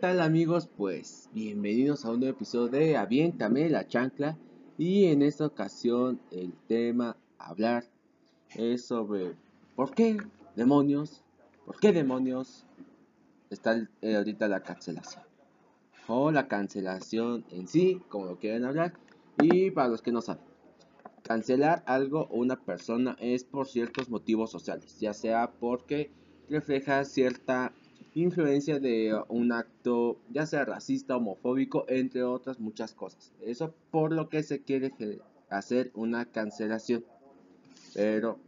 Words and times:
¿Qué 0.00 0.06
tal 0.06 0.22
amigos? 0.22 0.66
Pues 0.78 1.28
bienvenidos 1.34 2.06
a 2.06 2.10
un 2.10 2.20
nuevo 2.20 2.34
episodio 2.34 2.68
de 2.68 2.96
Aviéntame 2.96 3.68
la 3.68 3.86
chancla 3.86 4.38
y 4.78 5.04
en 5.04 5.20
esta 5.20 5.44
ocasión 5.44 6.22
el 6.30 6.54
tema 6.68 7.18
hablar 7.36 7.84
es 8.54 8.86
sobre 8.86 9.34
por 9.76 9.94
qué 9.94 10.16
demonios, 10.56 11.22
por 11.66 11.78
qué 11.78 11.92
demonios 11.92 12.64
está 13.50 13.86
eh, 14.00 14.16
ahorita 14.16 14.48
la 14.48 14.62
cancelación 14.62 15.22
o 16.08 16.30
la 16.30 16.48
cancelación 16.48 17.44
en 17.50 17.68
sí, 17.68 18.00
como 18.08 18.24
lo 18.24 18.38
quieren 18.38 18.64
hablar 18.64 18.94
y 19.42 19.70
para 19.70 19.88
los 19.88 20.00
que 20.00 20.12
no 20.12 20.22
saben. 20.22 20.44
Cancelar 21.24 21.82
algo 21.84 22.22
o 22.30 22.38
una 22.38 22.56
persona 22.56 23.18
es 23.20 23.44
por 23.44 23.66
ciertos 23.66 24.08
motivos 24.08 24.50
sociales, 24.50 24.98
ya 24.98 25.12
sea 25.12 25.50
porque 25.60 26.10
refleja 26.48 27.04
cierta 27.04 27.74
influencia 28.14 28.80
de 28.80 29.18
un 29.28 29.52
acto 29.52 30.18
ya 30.30 30.46
sea 30.46 30.64
racista, 30.64 31.16
homofóbico, 31.16 31.84
entre 31.88 32.22
otras 32.22 32.60
muchas 32.60 32.94
cosas. 32.94 33.32
Eso 33.40 33.74
por 33.90 34.12
lo 34.12 34.28
que 34.28 34.42
se 34.42 34.62
quiere 34.62 34.92
hacer 35.48 35.90
una 35.94 36.26
cancelación. 36.26 37.04
Pero, 37.94 38.38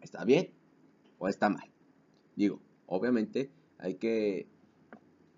¿está 0.00 0.24
bien 0.24 0.50
o 1.18 1.28
está 1.28 1.48
mal? 1.48 1.68
Digo, 2.36 2.60
obviamente 2.86 3.50
hay 3.78 3.94
que 3.94 4.46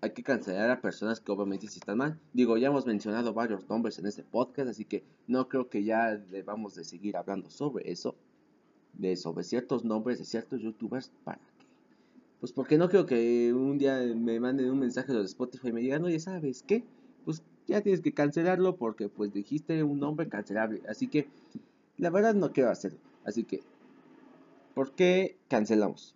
hay 0.01 0.11
que 0.11 0.23
cancelar 0.23 0.69
a 0.71 0.81
personas 0.81 1.19
que 1.19 1.31
obviamente 1.31 1.67
sí 1.67 1.79
están 1.79 1.97
mal. 1.97 2.19
Digo, 2.33 2.57
ya 2.57 2.67
hemos 2.67 2.85
mencionado 2.85 3.33
varios 3.33 3.67
nombres 3.69 3.99
en 3.99 4.05
este 4.05 4.23
podcast, 4.23 4.69
así 4.69 4.85
que 4.85 5.03
no 5.27 5.49
creo 5.49 5.69
que 5.69 5.83
ya 5.83 6.15
debamos 6.15 6.75
de 6.75 6.85
seguir 6.85 7.17
hablando 7.17 7.49
sobre 7.49 7.91
eso, 7.91 8.15
de 8.93 9.17
sobre 9.17 9.43
ciertos 9.43 9.83
nombres 9.83 10.19
de 10.19 10.25
ciertos 10.25 10.61
youtubers 10.61 11.11
para 11.23 11.39
pues 12.39 12.53
porque 12.53 12.77
no 12.77 12.89
creo 12.89 13.05
que 13.05 13.53
un 13.53 13.77
día 13.77 13.99
me 14.15 14.39
manden 14.39 14.71
un 14.71 14.79
mensaje 14.79 15.11
de 15.11 15.23
Spotify 15.23 15.69
y 15.69 15.73
me 15.73 15.81
digan, 15.81 16.03
oye, 16.03 16.19
¿sabes 16.19 16.63
qué? 16.63 16.83
Pues 17.25 17.43
ya 17.67 17.81
tienes 17.81 18.01
que 18.01 18.13
cancelarlo 18.13 18.77
porque 18.77 19.09
pues 19.09 19.33
dijiste 19.33 19.83
un 19.83 19.99
nombre 19.99 20.29
cancelable. 20.29 20.81
Así 20.87 21.07
que 21.07 21.27
la 21.97 22.09
verdad 22.09 22.33
no 22.33 22.53
quiero 22.53 22.69
hacerlo. 22.69 22.99
Así 23.25 23.43
que, 23.43 23.61
¿por 24.73 24.93
qué 24.93 25.37
cancelamos? 25.49 26.15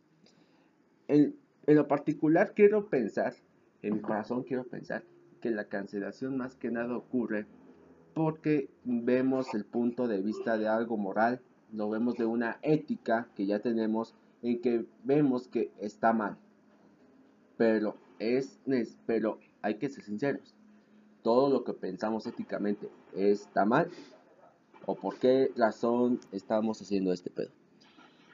En, 1.09 1.35
en 1.67 1.75
lo 1.75 1.87
particular 1.87 2.53
quiero 2.55 2.87
pensar, 2.87 3.35
en 3.81 3.95
mi 3.95 3.99
corazón 3.99 4.43
quiero 4.43 4.63
pensar, 4.63 5.03
que 5.41 5.51
la 5.51 5.65
cancelación 5.65 6.37
más 6.37 6.55
que 6.55 6.71
nada 6.71 6.95
ocurre 6.95 7.45
porque 8.13 8.69
vemos 8.85 9.53
el 9.53 9.65
punto 9.65 10.07
de 10.07 10.21
vista 10.21 10.57
de 10.57 10.67
algo 10.67 10.97
moral, 10.97 11.41
lo 11.73 11.89
vemos 11.89 12.15
de 12.15 12.25
una 12.25 12.59
ética 12.61 13.27
que 13.35 13.45
ya 13.45 13.59
tenemos 13.59 14.15
en 14.43 14.61
que 14.61 14.85
vemos 15.03 15.47
que 15.47 15.71
está 15.79 16.13
mal. 16.13 16.37
Pero 17.57 17.95
es 18.19 18.59
pero 19.05 19.39
hay 19.61 19.75
que 19.75 19.89
ser 19.89 20.03
sinceros. 20.03 20.53
Todo 21.23 21.49
lo 21.49 21.63
que 21.63 21.73
pensamos 21.73 22.27
éticamente 22.27 22.89
está 23.15 23.65
mal 23.65 23.89
o 24.85 24.95
por 24.95 25.17
qué 25.17 25.51
razón 25.55 26.19
estamos 26.31 26.81
haciendo 26.81 27.13
este 27.13 27.29
pedo. 27.29 27.51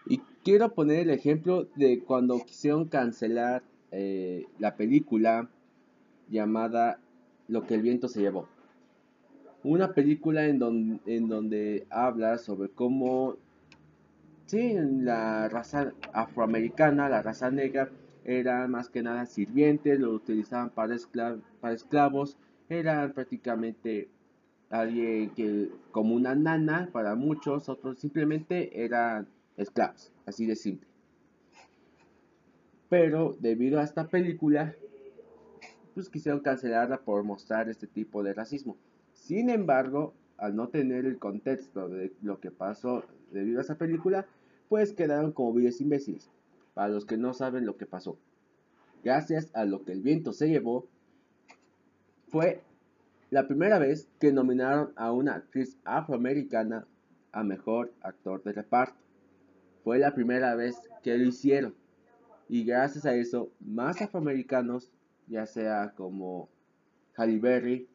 Y 0.08 0.20
quiero 0.44 0.74
poner 0.74 1.02
el 1.02 1.12
ejemplo 1.12 1.68
de 1.76 2.00
cuando 2.04 2.40
quisieron 2.40 2.86
cancelar 2.86 3.62
eh, 3.92 4.46
la 4.58 4.76
película 4.76 5.50
llamada 6.30 7.00
Lo 7.48 7.66
que 7.66 7.75
el 7.75 7.81
viento 7.81 8.08
se 8.08 8.22
llevó. 8.22 8.48
Una 9.64 9.94
película 9.94 10.46
en, 10.46 10.58
don, 10.59 11.02
en 11.06 11.28
donde 11.28 11.86
habla 11.90 12.38
sobre 12.38 12.69
cómo 12.69 13.36
Sí, 14.50 14.74
la 14.74 15.48
raza 15.48 15.94
afroamericana, 16.12 17.08
la 17.08 17.22
raza 17.22 17.52
negra, 17.52 17.92
eran 18.26 18.72
más 18.72 18.90
que 18.90 19.04
nada 19.04 19.28
sirvientes, 19.28 20.00
lo 20.00 20.12
utilizaban 20.12 20.72
para, 20.72 20.98
para 21.62 21.76
esclavos, 21.76 22.36
eran 22.68 23.14
prácticamente 23.14 24.10
alguien 24.72 25.30
que, 25.36 25.70
como 25.92 26.16
una 26.16 26.34
nana 26.34 26.90
para 26.92 27.14
muchos, 27.14 27.70
otros 27.70 28.00
simplemente 28.00 28.84
eran 28.84 29.28
esclavos, 29.56 30.12
así 30.26 30.48
de 30.48 30.56
simple. 30.56 30.90
Pero 32.90 33.38
debido 33.40 33.80
a 33.80 33.84
esta 33.84 34.08
película, 34.08 34.74
pues 35.94 36.10
quisieron 36.10 36.40
cancelarla 36.40 37.02
por 37.02 37.24
mostrar 37.24 37.70
este 37.70 37.86
tipo 37.86 38.24
de 38.24 38.34
racismo. 38.34 38.78
Sin 39.14 39.52
embargo, 39.52 40.16
al 40.39 40.55
no 40.55 40.69
tener 40.69 41.05
el 41.05 41.19
contexto 41.19 41.89
de 41.89 42.13
lo 42.22 42.39
que 42.39 42.51
pasó 42.51 43.03
debido 43.31 43.59
a 43.59 43.61
esa 43.61 43.77
película, 43.77 44.25
pues 44.67 44.94
quedaron 44.94 45.31
como 45.31 45.53
viles 45.53 45.81
imbéciles. 45.81 46.29
Para 46.73 46.89
los 46.89 47.05
que 47.05 47.17
no 47.17 47.33
saben 47.33 47.66
lo 47.66 47.77
que 47.77 47.85
pasó. 47.85 48.17
Gracias 49.03 49.50
a 49.53 49.66
lo 49.66 49.83
que 49.83 49.91
el 49.91 50.01
viento 50.01 50.33
se 50.33 50.50
llevó, 50.50 50.88
fue 52.29 52.61
la 53.31 53.47
primera 53.47 53.79
vez 53.79 54.07
que 54.19 54.31
nominaron 54.31 54.91
a 54.95 55.11
una 55.11 55.35
actriz 55.35 55.77
afroamericana 55.83 56.88
a 57.31 57.44
mejor 57.44 57.94
actor 58.01 58.44
de 58.44 58.53
reparto. 58.53 58.97
Fue 59.83 60.00
la 60.00 60.13
primera 60.13 60.56
vez 60.56 60.77
que 61.03 61.17
lo 61.17 61.25
hicieron. 61.25 61.73
Y 62.47 62.63
gracias 62.66 63.06
a 63.06 63.13
eso, 63.13 63.51
más 63.59 64.01
afroamericanos, 64.01 64.91
ya 65.27 65.45
sea 65.45 65.94
como 65.95 66.50
Halle 67.16 67.39
Berry 67.39 67.88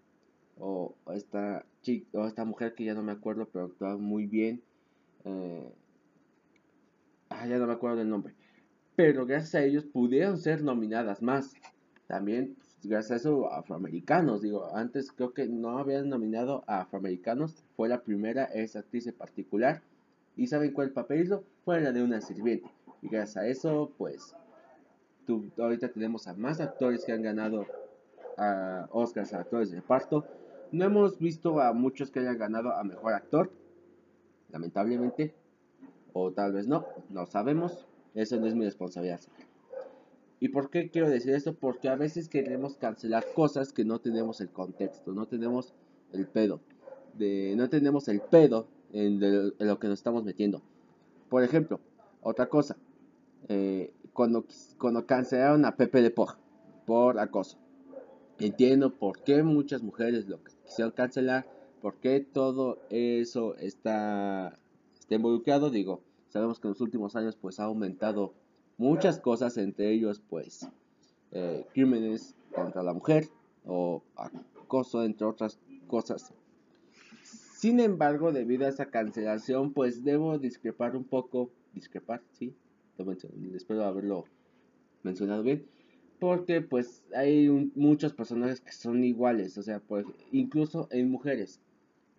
o 0.59 0.95
esta, 1.13 1.65
chica, 1.85 2.27
esta 2.27 2.45
mujer 2.45 2.75
que 2.75 2.85
ya 2.85 2.95
no 2.95 3.05
me 3.05 3.13
acuerdo, 3.13 3.49
pero 3.53 3.67
actuaba 3.67 3.97
muy 3.97 4.27
bien. 4.27 4.61
Eh, 5.25 5.73
Ah, 7.37 7.47
ya 7.47 7.59
no 7.59 7.67
me 7.67 7.73
acuerdo 7.73 7.97
del 7.97 8.09
nombre. 8.09 8.35
Pero 8.97 9.27
gracias 9.27 9.57
a 9.57 9.65
ellos 9.65 9.85
pudieron 9.85 10.39
ser 10.39 10.63
nominadas 10.63 11.21
más. 11.21 11.55
También 12.07 12.55
pues, 12.55 12.79
gracias 12.85 13.11
a 13.11 13.17
eso 13.17 13.53
afroamericanos. 13.53 14.43
Digo, 14.43 14.75
antes 14.75 15.11
creo 15.11 15.35
que 15.35 15.47
no 15.47 15.79
habían 15.79 16.09
nominado 16.09 16.63
a 16.67 16.83
afroamericanos. 16.83 17.65
Fue 17.77 17.89
la 17.89 18.03
primera, 18.03 18.45
esa 18.45 18.81
actriz 18.81 19.07
en 19.07 19.15
particular. 19.15 19.83
¿Y 20.37 20.47
saben 20.47 20.73
cuál 20.73 20.93
papel 20.93 21.23
hizo? 21.23 21.45
Fue 21.65 21.81
la 21.81 21.93
de 21.93 22.03
una 22.03 22.21
sirviente. 22.21 22.71
Y 23.03 23.09
gracias 23.09 23.37
a 23.37 23.47
eso, 23.49 23.93
pues, 23.99 24.35
ahorita 25.59 25.89
tenemos 25.89 26.29
a 26.29 26.35
más 26.35 26.61
actores 26.61 27.05
que 27.05 27.13
han 27.13 27.23
ganado 27.23 27.67
a 28.39 28.89
Oscars 28.93 29.33
a 29.35 29.41
actores 29.41 29.71
de 29.71 29.81
reparto. 29.81 30.25
No 30.73 30.85
hemos 30.85 31.19
visto 31.19 31.61
a 31.61 31.73
muchos 31.73 32.11
que 32.11 32.21
hayan 32.21 32.39
ganado 32.39 32.73
a 32.73 32.85
mejor 32.85 33.15
actor, 33.15 33.51
lamentablemente 34.51 35.35
o 36.15 36.33
tal 36.33 36.53
vez 36.53 36.67
no, 36.67 36.87
no 37.11 37.27
sabemos, 37.27 37.87
eso 38.15 38.39
no 38.39 38.47
es 38.47 38.55
mi 38.55 38.65
responsabilidad. 38.65 39.21
¿Y 40.41 40.49
por 40.49 40.71
qué 40.71 40.91
quiero 40.91 41.11
decir 41.11 41.35
esto? 41.35 41.55
Porque 41.55 41.89
a 41.89 41.97
veces 41.97 42.29
queremos 42.29 42.77
cancelar 42.77 43.25
cosas 43.35 43.73
que 43.73 43.85
no 43.85 44.01
tenemos 44.01 44.41
el 44.41 44.51
contexto, 44.51 45.13
no 45.13 45.27
tenemos 45.27 45.75
el 46.13 46.27
pedo, 46.27 46.61
no 47.19 47.69
tenemos 47.69 48.09
el 48.09 48.21
pedo 48.21 48.69
en, 48.93 49.21
lo 49.59 49.79
que 49.79 49.89
nos 49.89 49.99
estamos 49.99 50.25
metiendo. 50.25 50.63
Por 51.29 51.43
ejemplo, 51.43 51.81
otra 52.23 52.47
cosa, 52.47 52.77
eh, 53.49 53.93
cuando, 54.13 54.45
cuando 54.79 55.07
cancelaron 55.07 55.65
a 55.65 55.77
Pepe 55.77 56.01
de 56.01 56.11
Pog 56.11 56.37
por 56.87 57.19
acoso. 57.19 57.59
Entiendo 58.39 58.93
por 58.93 59.21
qué 59.23 59.43
muchas 59.43 59.83
mujeres 59.83 60.29
lo 60.29 60.43
quisieron 60.65 60.93
cancelar, 60.93 61.47
por 61.81 61.97
qué 61.97 62.21
todo 62.21 62.79
eso 62.91 63.57
está 63.57 64.59
está 65.05 65.15
involucrado. 65.15 65.71
Digo, 65.71 66.03
sabemos 66.29 66.59
que 66.59 66.67
en 66.67 66.73
los 66.73 66.81
últimos 66.81 67.15
años 67.15 67.37
pues 67.37 67.61
ha 67.61 67.65
aumentado 67.65 68.33
muchas 68.77 69.21
cosas, 69.21 69.57
entre 69.59 69.93
ellos 69.93 70.23
pues 70.29 70.67
eh, 71.33 71.67
crímenes 71.73 72.35
contra 72.55 72.83
la 72.83 72.95
mujer 72.95 73.29
o 73.67 74.03
acoso, 74.17 75.05
entre 75.05 75.27
otras 75.27 75.59
cosas. 75.87 76.33
Sin 77.23 77.81
embargo, 77.81 78.33
debido 78.33 78.67
a 78.67 78.69
esa 78.69 78.87
cancelación, 78.87 79.73
pues 79.73 80.05
debo 80.05 80.39
discrepar 80.39 80.97
un 80.97 81.05
poco, 81.05 81.51
discrepar, 81.73 82.23
sí, 82.33 82.55
espero 83.55 83.85
haberlo 83.85 84.25
mencionado 85.03 85.43
bien, 85.43 85.67
porque 86.19 86.61
pues 86.61 87.05
hay 87.15 87.49
muchos 87.75 88.13
personajes 88.13 88.61
que 88.61 88.73
son 88.73 89.05
iguales, 89.05 89.59
o 89.59 89.63
sea, 89.63 89.81
pues 89.81 90.07
incluso 90.33 90.89
en 90.91 91.11
mujeres, 91.11 91.61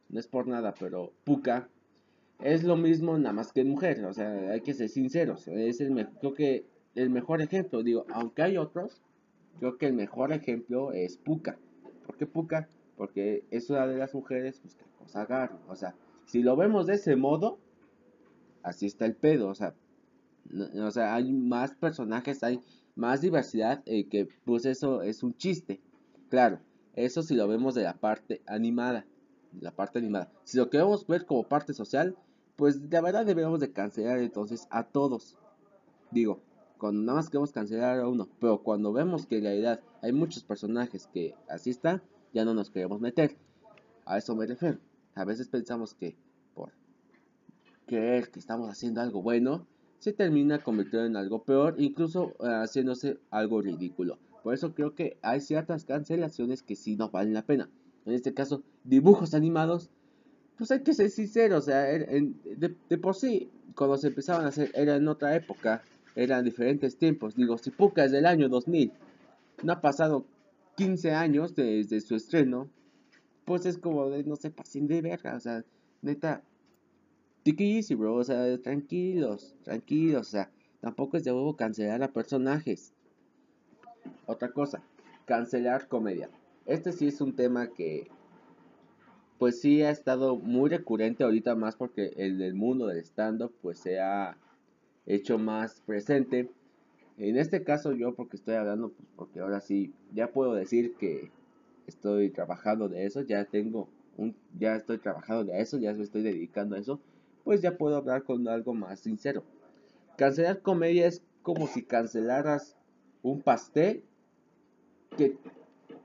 no 0.10 0.20
es 0.20 0.28
por 0.28 0.48
nada, 0.48 0.74
pero 0.80 1.14
Puka 1.24 1.70
es 2.42 2.64
lo 2.64 2.76
mismo 2.76 3.18
nada 3.18 3.34
más 3.34 3.54
que 3.54 3.62
en 3.62 3.70
mujer, 3.70 4.04
o 4.06 4.14
sea, 4.14 4.52
hay 4.52 4.62
que 4.62 4.74
ser 4.74 4.90
sinceros, 4.90 5.48
es 5.48 5.80
el 5.82 6.08
creo 6.20 6.34
que 6.34 6.66
el 6.96 7.10
mejor 7.10 7.42
ejemplo, 7.42 7.84
digo, 7.84 8.06
aunque 8.14 8.44
hay 8.44 8.58
otros, 8.58 9.02
creo 9.60 9.78
que 9.78 9.88
el 9.88 9.94
mejor 9.94 10.32
ejemplo 10.32 10.94
es 10.94 11.18
Puka. 11.18 11.58
¿Por 12.06 12.16
qué 12.16 12.26
Puka? 12.26 12.70
Porque 12.96 13.44
es 13.52 13.70
una 13.70 13.86
de 13.88 13.98
las 13.98 14.14
mujeres 14.14 14.60
pues, 14.62 14.76
que 14.76 14.86
cosa 15.00 15.22
agarra, 15.22 15.60
o 15.68 15.76
sea, 15.76 15.96
si 16.26 16.42
lo 16.42 16.56
vemos 16.56 16.88
de 16.88 16.96
ese 16.96 17.16
modo, 17.16 17.60
así 18.64 18.86
está 18.86 19.06
el 19.06 19.16
pedo, 19.16 19.50
o 19.50 19.56
sea, 19.56 19.74
o 20.82 20.92
sea, 20.92 21.16
hay 21.16 21.34
más 21.34 21.76
personajes, 21.76 22.44
hay 22.44 22.62
más 22.96 23.22
diversidad, 23.22 23.84
eh, 23.86 24.08
que 24.08 24.28
pues 24.46 24.66
eso 24.66 25.02
es 25.02 25.24
un 25.24 25.36
chiste, 25.36 25.82
claro, 26.30 26.60
eso 26.96 27.22
si 27.22 27.36
lo 27.36 27.48
vemos 27.48 27.76
de 27.76 27.84
la 27.84 27.94
parte 27.94 28.42
animada, 28.48 29.06
la 29.60 29.72
parte 29.72 30.00
animada. 30.00 30.32
Si 30.44 30.58
lo 30.58 30.70
queremos 30.70 31.06
ver 31.08 31.26
como 31.26 31.44
parte 31.44 31.74
social, 31.74 32.16
pues 32.56 32.80
la 32.90 33.02
verdad 33.02 33.26
debemos 33.26 33.60
de 33.60 33.72
cancelar 33.72 34.20
entonces 34.20 34.68
a 34.70 34.84
todos. 34.84 35.38
Digo, 36.12 36.40
cuando 36.78 37.02
nada 37.02 37.18
más 37.18 37.30
queremos 37.30 37.52
cancelar 37.52 38.00
a 38.00 38.08
uno, 38.08 38.30
pero 38.40 38.62
cuando 38.62 38.94
vemos 38.94 39.26
que 39.26 39.38
en 39.38 39.44
realidad 39.44 39.82
hay 40.02 40.14
muchos 40.14 40.44
personajes 40.44 41.08
que 41.08 41.34
así 41.50 41.78
ya 42.34 42.46
no 42.46 42.54
nos 42.54 42.70
queremos 42.70 43.02
meter. 43.02 43.36
A 44.06 44.18
eso 44.18 44.36
me 44.36 44.46
refiero. 44.46 44.80
A 45.16 45.26
veces 45.26 45.48
pensamos 45.48 45.94
que 45.94 46.16
por 46.54 46.72
creer 47.86 48.30
que 48.30 48.40
estamos 48.40 48.70
haciendo 48.70 49.02
algo 49.02 49.22
bueno, 49.22 49.66
se 50.06 50.14
termina 50.14 50.60
convirtiendo 50.60 51.08
en 51.08 51.16
algo 51.16 51.42
peor, 51.42 51.78
incluso 51.80 52.36
eh, 52.40 52.62
haciéndose 52.62 53.18
algo 53.32 53.60
ridículo. 53.60 54.20
Por 54.44 54.54
eso 54.54 54.76
creo 54.76 54.94
que 54.94 55.18
hay 55.24 55.42
ciertas 55.42 55.84
cancelaciones 55.84 56.62
que 56.62 56.76
sí 56.76 56.96
no 56.96 57.10
valen 57.10 57.34
la 57.34 57.42
pena. 57.42 57.72
En 58.06 58.14
este 58.14 58.32
caso, 58.32 58.62
dibujos 58.84 59.34
animados, 59.34 59.90
pues 60.60 60.70
hay 60.70 60.84
que 60.84 60.94
ser 60.94 61.10
sinceros, 61.10 61.64
o 61.64 61.66
sea, 61.66 61.80
de, 61.86 62.76
de, 62.88 62.98
por 63.00 63.16
sí, 63.16 63.50
cuando 63.74 63.98
se 63.98 64.10
empezaban 64.10 64.46
a 64.46 64.50
hacer, 64.50 64.70
era 64.76 64.96
en 64.96 65.08
otra 65.08 65.36
época, 65.36 65.82
eran 66.16 66.46
diferentes 66.46 66.98
tiempos. 66.98 67.36
Digo, 67.36 67.58
si 67.58 67.72
Puka 67.72 68.06
es 68.06 68.12
del 68.12 68.28
año 68.28 68.48
2000, 68.48 68.92
no 69.64 69.74
ha 69.74 69.82
pasado 69.82 70.24
15 70.76 71.14
años 71.14 71.56
desde 71.56 72.00
su 72.00 72.14
estreno, 72.14 72.70
pues 73.44 73.66
es 73.66 73.80
como 73.80 74.06
no 74.06 74.36
sé, 74.36 74.52
pasen 74.52 74.86
de 74.86 75.02
verga, 75.02 75.36
o 75.36 75.40
sea, 75.40 75.66
neta, 76.04 76.44
take 77.46 77.64
easy, 77.64 77.94
bro, 77.94 78.16
o 78.16 78.24
sea, 78.24 78.58
tranquilos, 78.58 79.56
tranquilos, 79.64 80.28
o 80.28 80.32
sea, 80.32 80.50
tampoco 80.82 81.16
es 81.16 81.24
de 81.24 81.32
nuevo 81.32 81.56
cancelar 81.56 82.02
a 82.02 82.12
personajes. 82.12 82.92
Otra 84.26 84.52
cosa, 84.52 84.82
cancelar 85.26 85.88
comedia. 85.88 86.30
Este 86.66 86.92
sí 86.92 87.08
es 87.08 87.22
un 87.22 87.36
tema 87.36 87.68
que, 87.68 88.08
pues 89.38 89.62
sí 89.62 89.84
ha 89.84 89.92
estado 89.92 90.36
muy 90.38 90.72
recurrente 90.72 91.24
ahorita 91.24 91.56
más 91.56 91.76
porque 91.76 92.14
el 92.18 92.56
mundo 92.56 92.88
del 92.88 92.98
stand-up, 93.06 93.54
pues 93.62 93.78
se 93.78 94.00
ha 94.00 94.38
hecho 95.06 95.38
más 95.38 95.82
presente. 95.82 96.50
En 97.18 97.38
este 97.38 97.64
caso 97.64 97.94
yo 97.94 98.16
porque 98.16 98.38
estoy 98.38 98.56
hablando, 98.56 98.90
pues 98.90 99.08
porque 99.16 99.40
ahora 99.42 99.62
sí, 99.62 99.94
ya 100.14 100.32
puedo 100.32 100.56
decir 100.56 100.96
que 100.96 101.30
estoy 101.86 102.32
trabajando 102.32 102.90
de 102.90 103.06
eso, 103.06 103.22
ya 103.22 103.46
tengo 103.46 103.88
un, 104.18 104.36
ya 104.58 104.76
estoy 104.76 104.98
trabajando 104.98 105.44
de 105.44 105.62
eso, 105.62 105.78
ya 105.78 105.94
me 105.94 106.04
estoy 106.04 106.24
dedicando 106.24 106.76
a 106.76 106.80
eso, 106.80 107.00
pues 107.46 107.62
ya 107.62 107.78
puedo 107.78 107.96
hablar 107.96 108.24
con 108.24 108.46
algo 108.50 108.74
más 108.74 109.00
sincero. 109.00 109.44
Cancelar 110.18 110.62
comedia 110.62 111.08
es 111.08 111.22
como 111.44 111.68
si 111.68 111.84
cancelaras 111.84 112.76
un 113.22 113.42
pastel 113.42 114.04
que, 115.16 115.38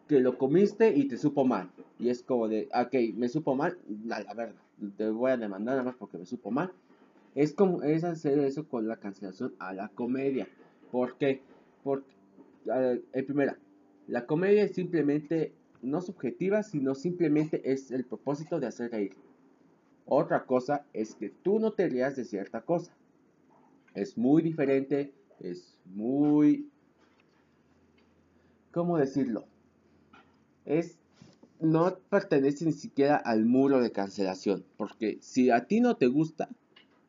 que 0.06 0.20
lo 0.20 0.38
comiste 0.38 0.94
y 0.94 1.08
te 1.08 1.16
supo 1.16 1.44
mal. 1.44 1.70
Y 1.98 2.10
es 2.10 2.22
como 2.22 2.46
de, 2.46 2.68
ok, 2.74 3.16
me 3.16 3.28
supo 3.28 3.56
mal, 3.56 3.78
la 4.04 4.22
verdad, 4.34 4.54
te 4.96 5.08
voy 5.08 5.30
a 5.30 5.36
demandar 5.36 5.76
nada 5.76 5.82
más 5.82 5.96
porque 5.96 6.18
me 6.18 6.26
supo 6.26 6.50
mal. 6.50 6.72
Es 7.34 7.54
como 7.54 7.82
es 7.82 8.04
hacer 8.04 8.38
eso 8.40 8.68
con 8.68 8.86
la 8.86 8.96
cancelación 8.96 9.54
a 9.58 9.72
la 9.72 9.88
comedia. 9.88 10.46
¿Por 10.92 11.16
qué? 11.16 11.40
Porque, 11.82 12.06
en 12.66 13.26
primera, 13.26 13.56
la 14.08 14.26
comedia 14.26 14.64
es 14.64 14.74
simplemente 14.74 15.54
no 15.80 16.02
subjetiva, 16.02 16.62
sino 16.62 16.94
simplemente 16.94 17.72
es 17.72 17.90
el 17.92 18.04
propósito 18.04 18.60
de 18.60 18.66
hacer 18.66 18.90
reír. 18.90 19.14
Otra 20.06 20.44
cosa 20.44 20.84
es 20.92 21.14
que 21.14 21.28
tú 21.28 21.58
no 21.58 21.72
te 21.72 21.88
rías 21.88 22.16
de 22.16 22.24
cierta 22.24 22.62
cosa. 22.62 22.92
Es 23.94 24.16
muy 24.16 24.42
diferente, 24.42 25.12
es 25.40 25.78
muy... 25.84 26.68
¿Cómo 28.72 28.98
decirlo? 28.98 29.44
Es... 30.64 30.96
No 31.60 31.98
pertenece 32.08 32.64
ni 32.64 32.72
siquiera 32.72 33.16
al 33.16 33.44
muro 33.44 33.80
de 33.80 33.92
cancelación. 33.92 34.64
Porque 34.76 35.18
si 35.20 35.50
a 35.50 35.66
ti 35.66 35.80
no 35.80 35.96
te 35.96 36.06
gusta, 36.06 36.48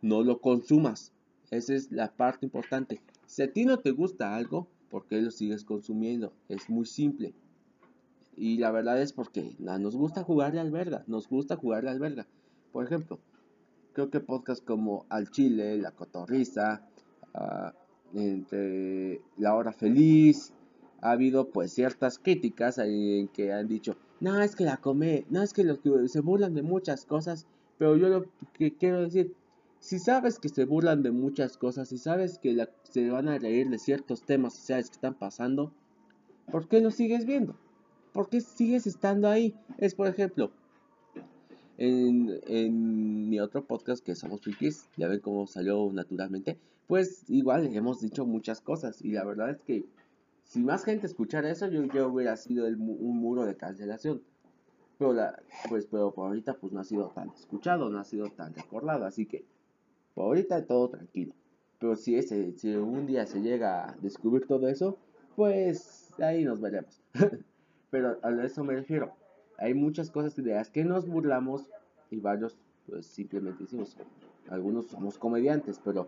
no 0.01 0.23
lo 0.23 0.41
consumas. 0.41 1.13
Esa 1.51 1.73
es 1.73 1.91
la 1.91 2.11
parte 2.11 2.45
importante. 2.45 3.01
Si 3.27 3.41
a 3.41 3.51
ti 3.51 3.65
no 3.65 3.79
te 3.79 3.91
gusta 3.91 4.35
algo, 4.35 4.67
¿por 4.89 5.05
qué 5.05 5.21
lo 5.21 5.31
sigues 5.31 5.63
consumiendo? 5.63 6.33
Es 6.49 6.69
muy 6.69 6.85
simple. 6.85 7.33
Y 8.35 8.57
la 8.57 8.71
verdad 8.71 9.01
es 9.01 9.13
porque 9.13 9.55
nos 9.59 9.95
gusta 9.95 10.23
jugar 10.23 10.51
de 10.51 10.59
alberga, 10.59 11.03
nos 11.07 11.29
gusta 11.29 11.55
jugar 11.55 11.83
de 11.83 11.89
alberga. 11.89 12.27
Por 12.71 12.85
ejemplo, 12.85 13.19
creo 13.93 14.09
que 14.09 14.19
podcasts 14.19 14.63
como 14.65 15.05
Al 15.09 15.29
Chile, 15.29 15.77
La 15.77 15.91
Cotorriza, 15.91 16.87
ah, 17.33 17.73
entre 18.13 19.21
La 19.37 19.55
Hora 19.55 19.73
Feliz, 19.73 20.53
ha 21.01 21.11
habido 21.11 21.49
pues 21.49 21.73
ciertas 21.73 22.19
críticas 22.19 22.77
en 22.77 23.27
que 23.29 23.51
han 23.53 23.67
dicho, 23.67 23.97
no, 24.19 24.39
es 24.41 24.55
que 24.55 24.63
la 24.63 24.77
come, 24.77 25.25
no, 25.29 25.41
es 25.41 25.53
que 25.53 25.63
los 25.63 25.79
que 25.79 26.07
se 26.07 26.19
burlan 26.21 26.53
de 26.53 26.61
muchas 26.61 27.05
cosas, 27.05 27.47
pero 27.77 27.97
yo 27.97 28.07
lo 28.07 28.25
que 28.53 28.75
quiero 28.75 29.01
decir, 29.01 29.33
si 29.79 29.97
sabes 29.97 30.37
que 30.37 30.49
se 30.49 30.65
burlan 30.65 31.01
de 31.01 31.11
muchas 31.11 31.57
cosas, 31.57 31.89
si 31.89 31.97
sabes 31.97 32.37
que 32.37 32.67
se 32.83 33.09
van 33.09 33.27
a 33.27 33.39
reír 33.39 33.69
de 33.69 33.79
ciertos 33.79 34.21
temas 34.21 34.53
sociales 34.53 34.89
que 34.89 34.95
están 34.95 35.15
pasando, 35.15 35.73
¿por 36.51 36.67
qué 36.67 36.81
lo 36.81 36.91
sigues 36.91 37.25
viendo? 37.25 37.55
¿Por 38.13 38.29
qué 38.29 38.41
sigues 38.41 38.85
estando 38.85 39.27
ahí? 39.27 39.55
Es 39.79 39.95
por 39.95 40.07
ejemplo, 40.07 40.51
en, 41.81 43.29
mi 43.29 43.39
otro 43.39 43.65
podcast 43.65 44.05
que 44.05 44.15
somos 44.15 44.41
frikis, 44.41 44.87
ya 44.97 45.07
ven 45.07 45.19
cómo 45.19 45.47
salió 45.47 45.89
naturalmente, 45.91 46.57
pues 46.87 47.27
igual 47.27 47.75
hemos 47.75 48.01
dicho 48.01 48.25
muchas 48.25 48.61
cosas 48.61 49.01
y 49.01 49.11
la 49.11 49.23
verdad 49.23 49.49
es 49.49 49.61
que 49.61 49.85
si 50.43 50.61
más 50.61 50.83
gente 50.83 51.07
escuchara 51.07 51.49
eso, 51.49 51.67
yo, 51.69 51.85
yo 51.85 52.09
hubiera 52.09 52.37
sido 52.37 52.67
un 52.67 53.17
muro 53.17 53.45
de 53.45 53.55
cancelación. 53.55 54.21
Pero, 54.99 55.13
la, 55.13 55.41
pues, 55.69 55.87
pero 55.89 56.11
por 56.11 56.27
ahorita 56.27 56.53
pues 56.55 56.71
no 56.71 56.81
ha 56.81 56.83
sido 56.83 57.07
tan 57.15 57.29
escuchado, 57.29 57.89
no 57.89 57.99
ha 57.99 58.03
sido 58.03 58.27
tan 58.29 58.53
recordado, 58.53 59.05
así 59.05 59.25
que 59.25 59.43
por 60.13 60.25
ahorita 60.25 60.65
todo 60.67 60.89
tranquilo. 60.89 61.33
Pero 61.79 61.95
si, 61.95 62.15
ese, 62.15 62.51
si 62.57 62.75
un 62.75 63.07
día 63.07 63.25
se 63.25 63.41
llega 63.41 63.89
a 63.89 63.95
descubrir 64.01 64.45
todo 64.45 64.67
eso, 64.67 64.97
pues 65.35 66.11
ahí 66.19 66.43
nos 66.43 66.61
veremos. 66.61 67.01
pero 67.89 68.19
a 68.21 68.45
eso 68.45 68.63
me 68.63 68.75
refiero 68.75 69.20
hay 69.61 69.73
muchas 69.73 70.09
cosas 70.09 70.35
de 70.35 70.53
las 70.53 70.69
que 70.69 70.83
nos 70.83 71.07
burlamos 71.07 71.69
y 72.09 72.19
varios 72.19 72.57
pues 72.87 73.05
simplemente 73.05 73.63
decimos, 73.63 73.95
algunos 74.49 74.87
somos 74.87 75.17
comediantes, 75.17 75.79
pero 75.83 76.07